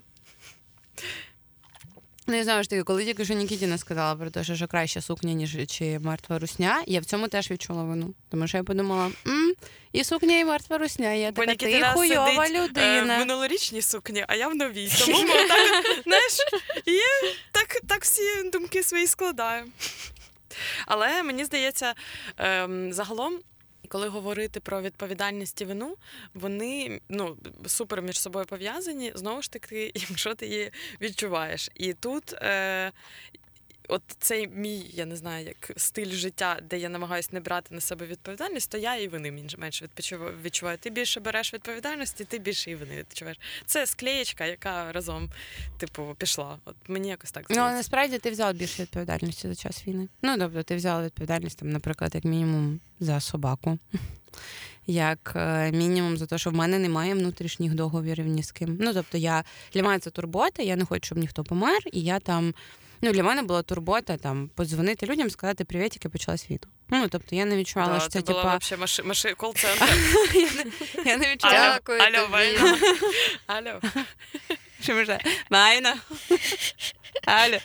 [2.32, 5.02] Ну, я знаю ж таки, коли тільки що Нікітіна сказала про те, що, що краще
[5.02, 8.14] сукня, ніж чи мертва русня, я в цьому теж відчула вину.
[8.30, 9.54] Тому що я подумала, м
[9.92, 11.12] і сукня, і мертва русня.
[11.14, 13.16] Я така, ти Нікітіна хуйова сидить, Е, людина.
[13.16, 14.90] в минулорічній сукні, а я в новій.
[15.06, 16.34] Тому ми так, знаєш,
[16.86, 17.00] і
[17.52, 19.66] так, так всі думки свої складаю.
[20.86, 21.94] Але мені здається,
[22.38, 23.40] ем, загалом.
[23.92, 25.96] Коли говорити про відповідальність і вину,
[26.34, 29.12] вони ну супер між собою пов'язані.
[29.16, 30.72] Знову ж таки, якщо ти її
[31.02, 31.70] відчуваєш.
[31.76, 32.92] І тут е,
[33.92, 37.82] от цей мій, я не знаю, як стиль життя, де я намагаюся не брати на
[37.82, 39.90] себе відповідальність, то я і вини менш- менше
[40.44, 40.78] відчуваю.
[40.78, 43.40] Ти більше береш відповідальності, ти більше і вини відчуваєш.
[43.66, 45.30] Це склеєчка, яка разом,
[45.78, 46.58] типу, пішла.
[46.66, 50.08] От мені якось так Ну, але насправді ти взяла більше відповідальності за час війни.
[50.22, 53.78] Ну, тобто, ти взяла відповідальність, там, наприклад, як мінімум за собаку.
[54.88, 58.78] Як е, мінімум за те, що в мене немає внутрішніх договірів ні з ким.
[58.82, 62.20] Ну, тобто, я для мене це турбота, я не хочу, щоб ніхто помер, і я
[62.20, 62.54] там.
[63.02, 66.60] Ну, для мене була турбота там подзвонити людям, сказати привіт, яке почалась війна.
[66.90, 68.50] Ну, тобто я не відчувала, Да, що це це була типа.
[68.52, 69.86] вообще маши, маши, кол-центр.
[70.34, 70.66] я, не,
[71.12, 72.28] я не відчувала, Алло, Дякую алло.
[72.32, 72.78] Вайна.
[73.48, 73.80] Алло.
[74.82, 75.96] що вже Майна.
[77.26, 77.58] Алло.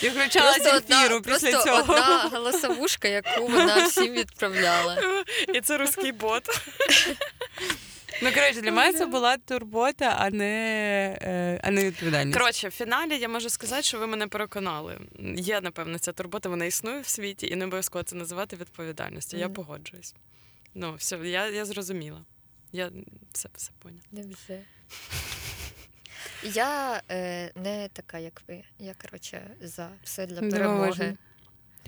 [0.00, 1.82] Ти включала ефіру після просто цього.
[1.82, 5.24] одна голосовушка, яку вона всім відправляла.
[5.54, 6.44] І це русський бот.
[8.22, 12.38] Ну, коротше, для мене це була турбота, а не, е, а не відповідальність.
[12.38, 14.98] Коротше, в фіналі я можу сказати, що ви мене переконали.
[15.36, 19.36] Є, напевно, ця турбота, вона існує в світі, і не обов'язково це називати відповідальністю.
[19.36, 20.14] Я погоджуюсь.
[20.74, 22.24] Ну, все, я, я зрозуміла.
[22.72, 22.90] Я
[23.32, 24.02] все, все поняла.
[24.12, 24.60] Не все.
[26.42, 28.64] Я е, не така, як ви.
[28.78, 31.16] Я, коротше, за все для перемоги.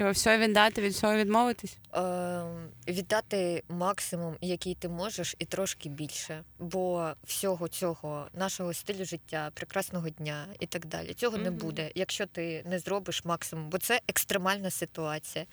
[0.00, 0.20] Дивовижно.
[0.20, 1.76] Все віддати, від всього відмовитись.
[1.94, 2.42] Е,
[2.88, 6.44] віддати максимум, який ти можеш, і трошки більше.
[6.58, 12.26] Бо всього цього, нашого стилю життя, прекрасного дня і так далі, цього не буде, якщо
[12.26, 15.46] ти не зробиш максимум, бо це екстремальна ситуація.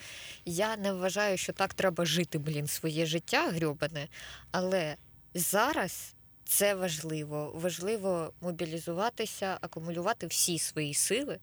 [0.45, 4.08] Я не вважаю, що так треба жити, блін, своє життя грьобане,
[4.52, 4.95] але
[5.34, 6.14] зараз.
[6.48, 7.52] Це важливо.
[7.56, 11.39] Важливо мобілізуватися, акумулювати всі свої сили,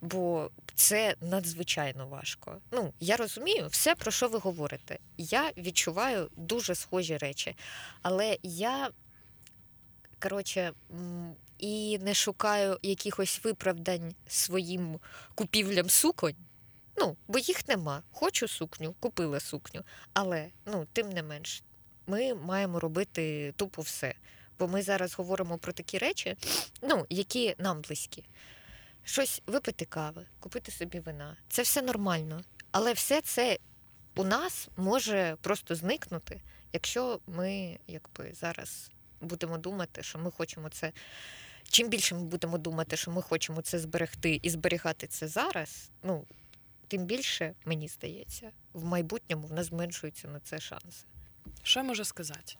[0.00, 2.56] бо це надзвичайно важко.
[2.70, 4.98] Ну, я розумію все, про що ви говорите.
[5.16, 7.56] Я відчуваю дуже схожі речі,
[8.02, 8.90] але я,
[10.18, 10.72] коротше,
[11.58, 14.98] і не шукаю якихось виправдань своїм
[15.34, 16.36] купівлям суконь.
[16.96, 18.02] Ну, бо їх нема.
[18.12, 19.82] Хочу сукню, купила сукню.
[20.12, 21.62] Але ну, тим не менш,
[22.06, 24.14] ми маємо робити тупо все.
[24.58, 26.36] Бо ми зараз говоримо про такі речі,
[26.82, 28.24] ну, які нам близькі.
[29.04, 31.36] Щось випити кави, купити собі вина.
[31.48, 32.42] Це все нормально.
[32.70, 33.58] Але все це
[34.16, 36.40] у нас може просто зникнути,
[36.72, 38.90] якщо ми якби зараз
[39.20, 40.92] будемо думати, що ми хочемо це
[41.70, 46.24] чим більше ми будемо думати, що ми хочемо це зберегти і зберігати це зараз, ну
[46.88, 51.04] тим більше, мені здається, в майбутньому в нас зменшуються на це шанси.
[51.62, 52.56] Що я можу сказати?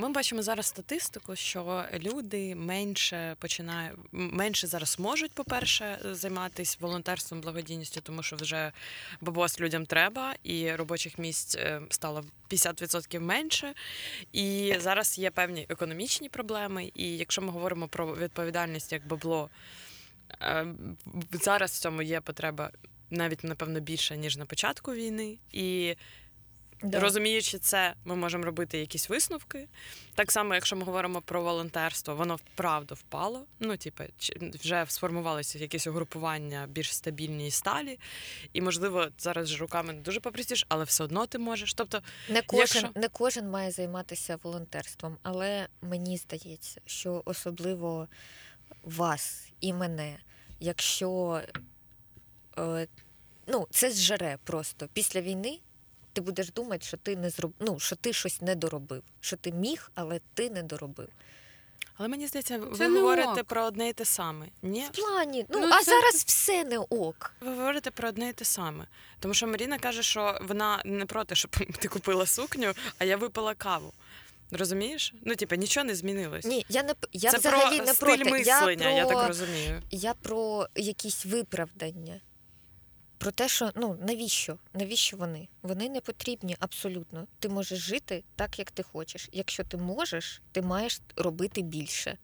[0.00, 8.00] Ми бачимо зараз статистику, що люди менше починають менше зараз можуть, по-перше, займатися волонтерством, благодійністю,
[8.00, 8.72] тому що вже
[9.20, 13.74] бабос людям треба, і робочих місць е, стало 50% менше.
[14.32, 16.90] І зараз є певні економічні проблеми.
[16.94, 19.50] І якщо ми говоримо про відповідальність як бабло,
[20.42, 20.66] е,
[21.32, 22.70] зараз в цьому є потреба
[23.10, 25.38] навіть напевно більше ніж на початку війни.
[25.52, 25.96] І
[26.82, 29.68] Розуміючи це, ми можемо робити якісь висновки.
[30.14, 33.46] Так само, якщо ми говоримо про волонтерство, воно вправду впало.
[33.60, 34.04] Ну, типу,
[34.60, 37.98] вже сформувалися якісь угрупування більш стабільні і сталі.
[38.52, 41.74] І, можливо, зараз ж руками не дуже попростіш, але все одно ти можеш.
[41.74, 43.00] Тобто, не кожен, якщо...
[43.00, 48.08] не кожен має займатися волонтерством, але мені здається, що особливо
[48.84, 50.18] вас і мене,
[50.60, 51.40] якщо
[52.58, 52.86] е,
[53.46, 55.58] ну, це зжере просто після війни
[56.12, 57.52] ти будеш думати, що ти не зроб...
[57.60, 61.08] ну, що ти щось не доробив, що ти міг, але ти не доробив.
[61.96, 64.46] Але мені здається, ви це говорите про одне і те саме.
[64.62, 64.86] Ні?
[64.92, 65.90] В плані, ну, ну а це...
[65.90, 67.34] зараз все не ок.
[67.40, 68.86] Ви говорите про одне і те саме.
[69.18, 73.54] Тому що Маріна каже, що вона не проти, щоб ти купила сукню, а я випила
[73.54, 73.92] каву.
[74.50, 75.14] Розумієш?
[75.22, 76.44] Ну, типа, нічого не змінилось.
[76.44, 78.30] Ні, я не я це взагалі про не стиль проти.
[78.30, 79.82] мислення, я, я так розумію.
[79.90, 82.20] Я про якісь виправдання.
[83.20, 84.58] Про те, що ну навіщо?
[84.74, 85.48] Навіщо вони?
[85.62, 87.26] Вони не потрібні абсолютно.
[87.38, 89.28] Ти можеш жити так, як ти хочеш.
[89.32, 92.18] Якщо ти можеш, ти маєш робити більше.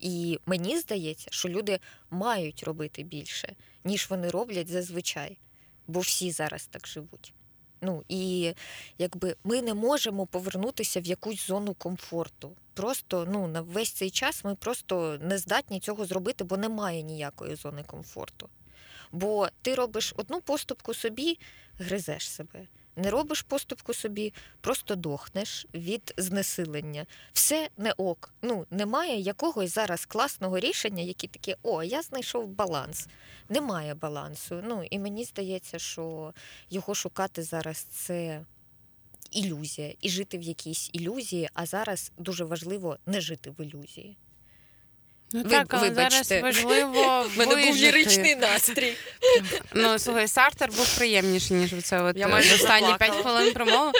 [0.00, 5.38] І мені здається, що люди мають робити більше, ніж вони роблять зазвичай,
[5.86, 7.34] бо всі зараз так живуть.
[7.80, 8.52] Ну і
[8.98, 12.56] якби ми не можемо повернутися в якусь зону комфорту.
[12.74, 17.54] Просто ну на весь цей час ми просто не здатні цього зробити, бо немає ніякої
[17.54, 18.48] зони комфорту.
[19.12, 21.38] Бо ти робиш одну поступку собі,
[21.78, 22.66] гризеш себе.
[22.96, 27.06] Не робиш поступку собі, просто дохнеш від знесилення.
[27.32, 28.34] Все не ок.
[28.42, 33.08] Ну, немає якогось зараз класного рішення, які такі, о, я знайшов баланс.
[33.48, 34.60] Немає балансу.
[34.64, 36.34] Ну і мені здається, що
[36.70, 38.44] його шукати зараз це
[39.30, 44.16] ілюзія, і жити в якійсь ілюзії, а зараз дуже важливо не жити в ілюзії.
[45.32, 46.24] Ну Ви, так, але вибачте.
[46.24, 48.92] зараз важливо В мене був ліричний настрій.
[49.74, 53.92] Ну, слухай, Сартер був приємніший, ніж це от Я майже останні п'ять хвилин промови.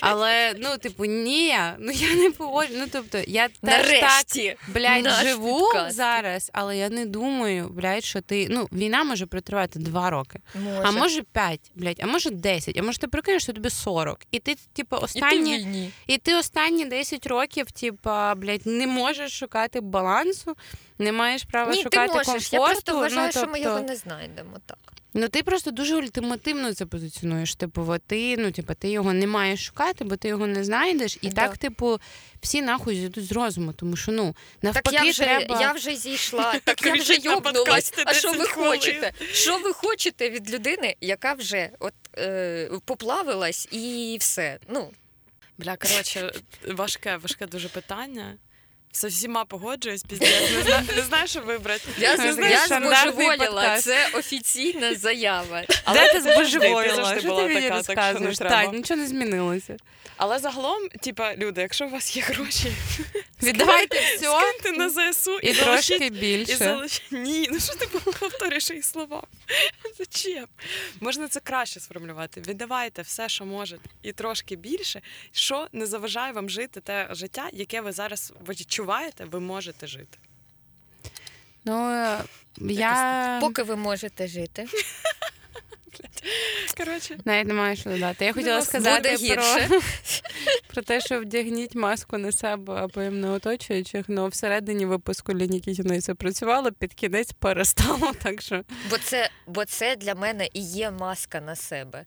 [0.00, 2.72] Але, ну, типу, ні, ну я не погоджу.
[2.76, 5.96] Ну, тобто, я теж так, блядь, живу підкаст.
[5.96, 8.46] зараз, але я не думаю, блядь, що ти.
[8.50, 10.38] Ну, війна може протривати два роки.
[10.54, 10.80] Може.
[10.84, 14.18] А може п'ять, блядь, а може десять, а може ти прикинеш, що тобі сорок.
[14.30, 15.56] І ти, типу, останні.
[15.56, 20.56] І ти, і ти останні 10 років, типу, блядь, не можеш шукати балансу
[20.98, 22.26] не маєш права Ні, шукати ти можеш.
[22.26, 22.56] комфорту.
[22.56, 23.38] Я просто вважаю, ну, тобто...
[23.38, 24.78] що ми його не знайдемо так.
[25.16, 27.54] Ну ти просто дуже ультимативно це позиціонуєш.
[27.54, 31.28] Типу, ти ну типу, ти його не маєш шукати, бо ти його не знайдеш, і
[31.28, 31.34] да.
[31.34, 32.00] так, типу,
[32.42, 35.60] всі нахуй зійдуть з розуму, тому що ну навпаки, так я вже, треба...
[35.60, 37.92] я вже зійшла, так я вже йобнулась.
[38.06, 39.12] А що ви хочете?
[39.32, 44.58] Що ви хочете від людини, яка вже от е, поплавилась і все?
[44.68, 44.90] Ну
[45.58, 46.32] бля, коротше,
[46.68, 48.36] важке, важке дуже питання.
[48.94, 50.50] З всіма погоджуюсь, піздець.
[50.52, 51.88] Не знаю, не знаю, що вибрати.
[51.98, 53.80] Я, не знаю, я збожеволіла.
[53.80, 55.62] Це офіційна заява.
[55.84, 57.20] Але ти збожеволіла?
[57.20, 58.38] Що ти мені розказуєш?
[58.38, 59.76] Так, нічого не змінилося.
[60.16, 62.72] Але загалом, типа, люди, якщо у вас є гроші,
[63.42, 66.52] віддавайте все скиньте на ЗСУ і, і трошки більше.
[66.52, 67.02] І залиш...
[67.10, 67.86] Ні, ну що ти
[68.20, 69.22] повторюєш їх слова?
[69.98, 70.46] Зачем?
[71.00, 72.42] Можна це краще сформулювати.
[72.48, 75.00] Віддавайте все, що можете, і трошки більше,
[75.32, 78.83] що не заважає вам жити те життя, яке ви зараз відчуваєте,
[79.24, 80.18] ви можете жити.
[81.64, 82.20] Ну, е,
[82.58, 83.38] я...
[83.40, 84.66] Поки ви можете жити.
[86.76, 87.18] Коротше.
[87.24, 88.24] Навіть немає що додати.
[88.24, 89.78] Я хотіла сказати про
[90.66, 96.00] про те, що вдягніть маску на себе або їм не оточуючих, але всередині випуску Лінікітіної
[96.00, 98.12] це працювало, під кінець перестало.
[98.22, 98.64] так що...
[98.90, 102.04] Бо це, Бо це для мене і є маска на себе.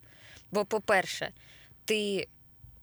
[0.51, 1.31] Бо, по-перше,
[1.85, 2.27] ти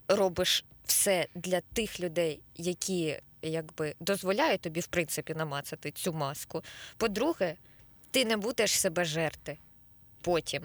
[0.08, 3.16] робиш все для тих людей, які
[3.50, 6.62] якби дозволяють тобі, в принципі, намацати цю маску.
[6.96, 7.56] По-друге,
[8.10, 9.58] ти не будеш себе жерти
[10.20, 10.62] потім.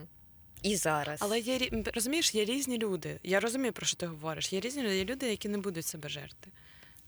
[0.61, 1.19] І зараз.
[1.21, 1.59] Але є
[1.93, 3.19] розумієш, є різні люди.
[3.23, 4.53] Я розумію, про що ти говориш.
[4.53, 6.51] Є різні люди, є люди, які не будуть себе жерти.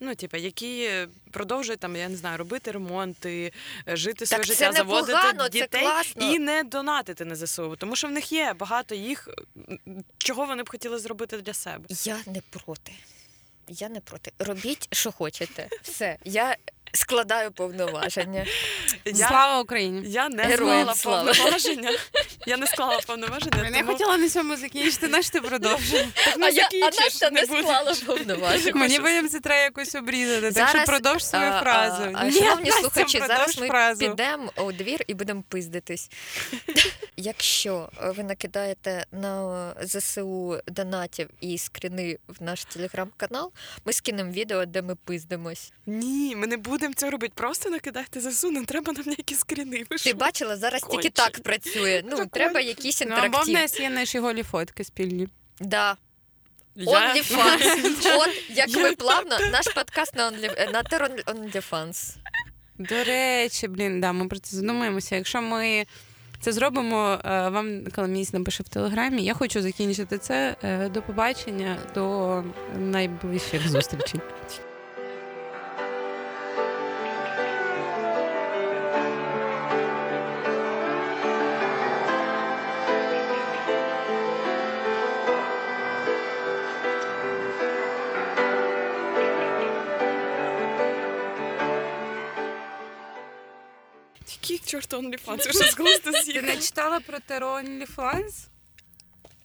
[0.03, 0.91] Ну, типу, які
[1.31, 3.53] продовжують там, я не знаю, робити ремонти,
[3.87, 5.87] е, жити своє так життя, заводити погано, дітей
[6.19, 7.75] це і не донатити на ЗСУ.
[7.75, 9.29] Тому що в них є багато їх,
[10.17, 11.85] чого вони б хотіли зробити для себе.
[11.89, 12.91] Я не проти.
[13.71, 14.31] Я не проти.
[14.39, 15.67] Робіть, що хочете.
[15.81, 16.17] Все.
[16.23, 16.55] Я
[16.93, 18.45] Складаю повноваження.
[19.05, 20.01] Я, Слава Україні!
[20.05, 21.33] я не Героям склала слава.
[21.33, 21.91] повноваження.
[22.47, 23.69] Я не склала повноваження.
[23.69, 23.91] Я тому...
[23.91, 26.05] хотіла на цьому закінчити, наш ти продовжуй.
[26.41, 28.73] А я а Настя не склала повноваження.
[28.75, 30.41] Мені це треба якось обрізати.
[30.41, 32.03] Так Зараз, що продовж свою а, фразу.
[32.03, 33.99] А, а, Ні, шановні Настя, слухачі, продовж зараз ми фразу.
[33.99, 36.09] підемо у двір і будемо пиздитись.
[37.17, 43.51] Якщо ви накидаєте на ЗСУ донатів і скріни в наш телеграм-канал,
[43.85, 45.71] ми скинемо відео, де ми пиздимось.
[45.85, 47.33] Ні, ми не будемо цього робити.
[47.35, 49.77] Просто накидайте ЗСУ, не треба нам ніякі скріни.
[49.77, 50.13] Ви Ти що?
[50.13, 51.11] бачила, зараз тільки Кончені.
[51.15, 52.03] так працює.
[52.09, 53.53] Ну, Та треба якийсь Ну, або в інтерактив.
[53.53, 55.27] нас є наші голі фотки спільні.
[55.59, 55.97] Да.
[56.77, 58.15] OnlyFans.
[58.19, 62.15] От як ми плавно, наш подкаст на Only- на Тер OnlyFans.
[62.77, 65.15] До речі, блін, да, ми про це задумаємося.
[65.15, 65.85] Якщо ми
[66.41, 69.23] це зробимо, е, вам Коломієць напише в телеграмі.
[69.23, 70.55] Я хочу закінчити це.
[70.63, 72.43] Е, До побачення, до
[72.79, 74.19] найближчих зустрічей.
[94.71, 95.37] Чорту OnlyFans?
[95.37, 96.57] Ви що з глузду Ти не з'їхали?
[96.57, 98.47] читала про Теро OnlyFans?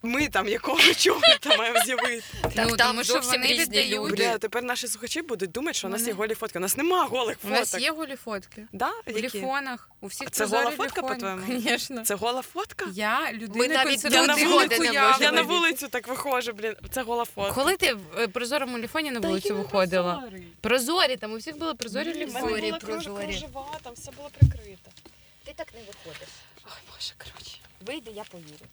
[0.03, 2.22] Ми там якого чого там маємо з'явити?
[2.43, 3.93] Так, Ну, там тому що зовсім вони різні віддають.
[4.11, 4.16] люди.
[4.16, 6.59] Бля, тепер наші слухачі будуть думати, що у нас є голі фотки.
[6.59, 7.59] У нас нема голих У фоток.
[7.59, 8.66] нас є голі фотки.
[8.72, 8.89] Да?
[9.07, 9.22] В Які?
[9.22, 9.91] ліфонах.
[10.01, 11.14] У всіх А це прозорі гола фотка, ліфони.
[11.14, 11.61] по-твоєму?
[11.61, 12.03] Звісно.
[12.05, 12.87] Це гола фотка?
[12.93, 16.74] Я людина навіть Я на, Ти вулицю, годи я, на вулицю так виходжу, блін.
[16.91, 17.53] Це гола фотка.
[17.53, 20.22] Коли ти в е, прозорому ліфоні на вулицю виходила?
[20.61, 22.53] Прозорі, там у всіх були прозорі ліфони.
[22.53, 24.91] мене Прозорі, кружева, там все було прикрито.
[25.47, 26.28] Ти так не виходиш.
[26.64, 27.59] Ой, боже, коротше.
[27.80, 28.66] Вийди, я повірю.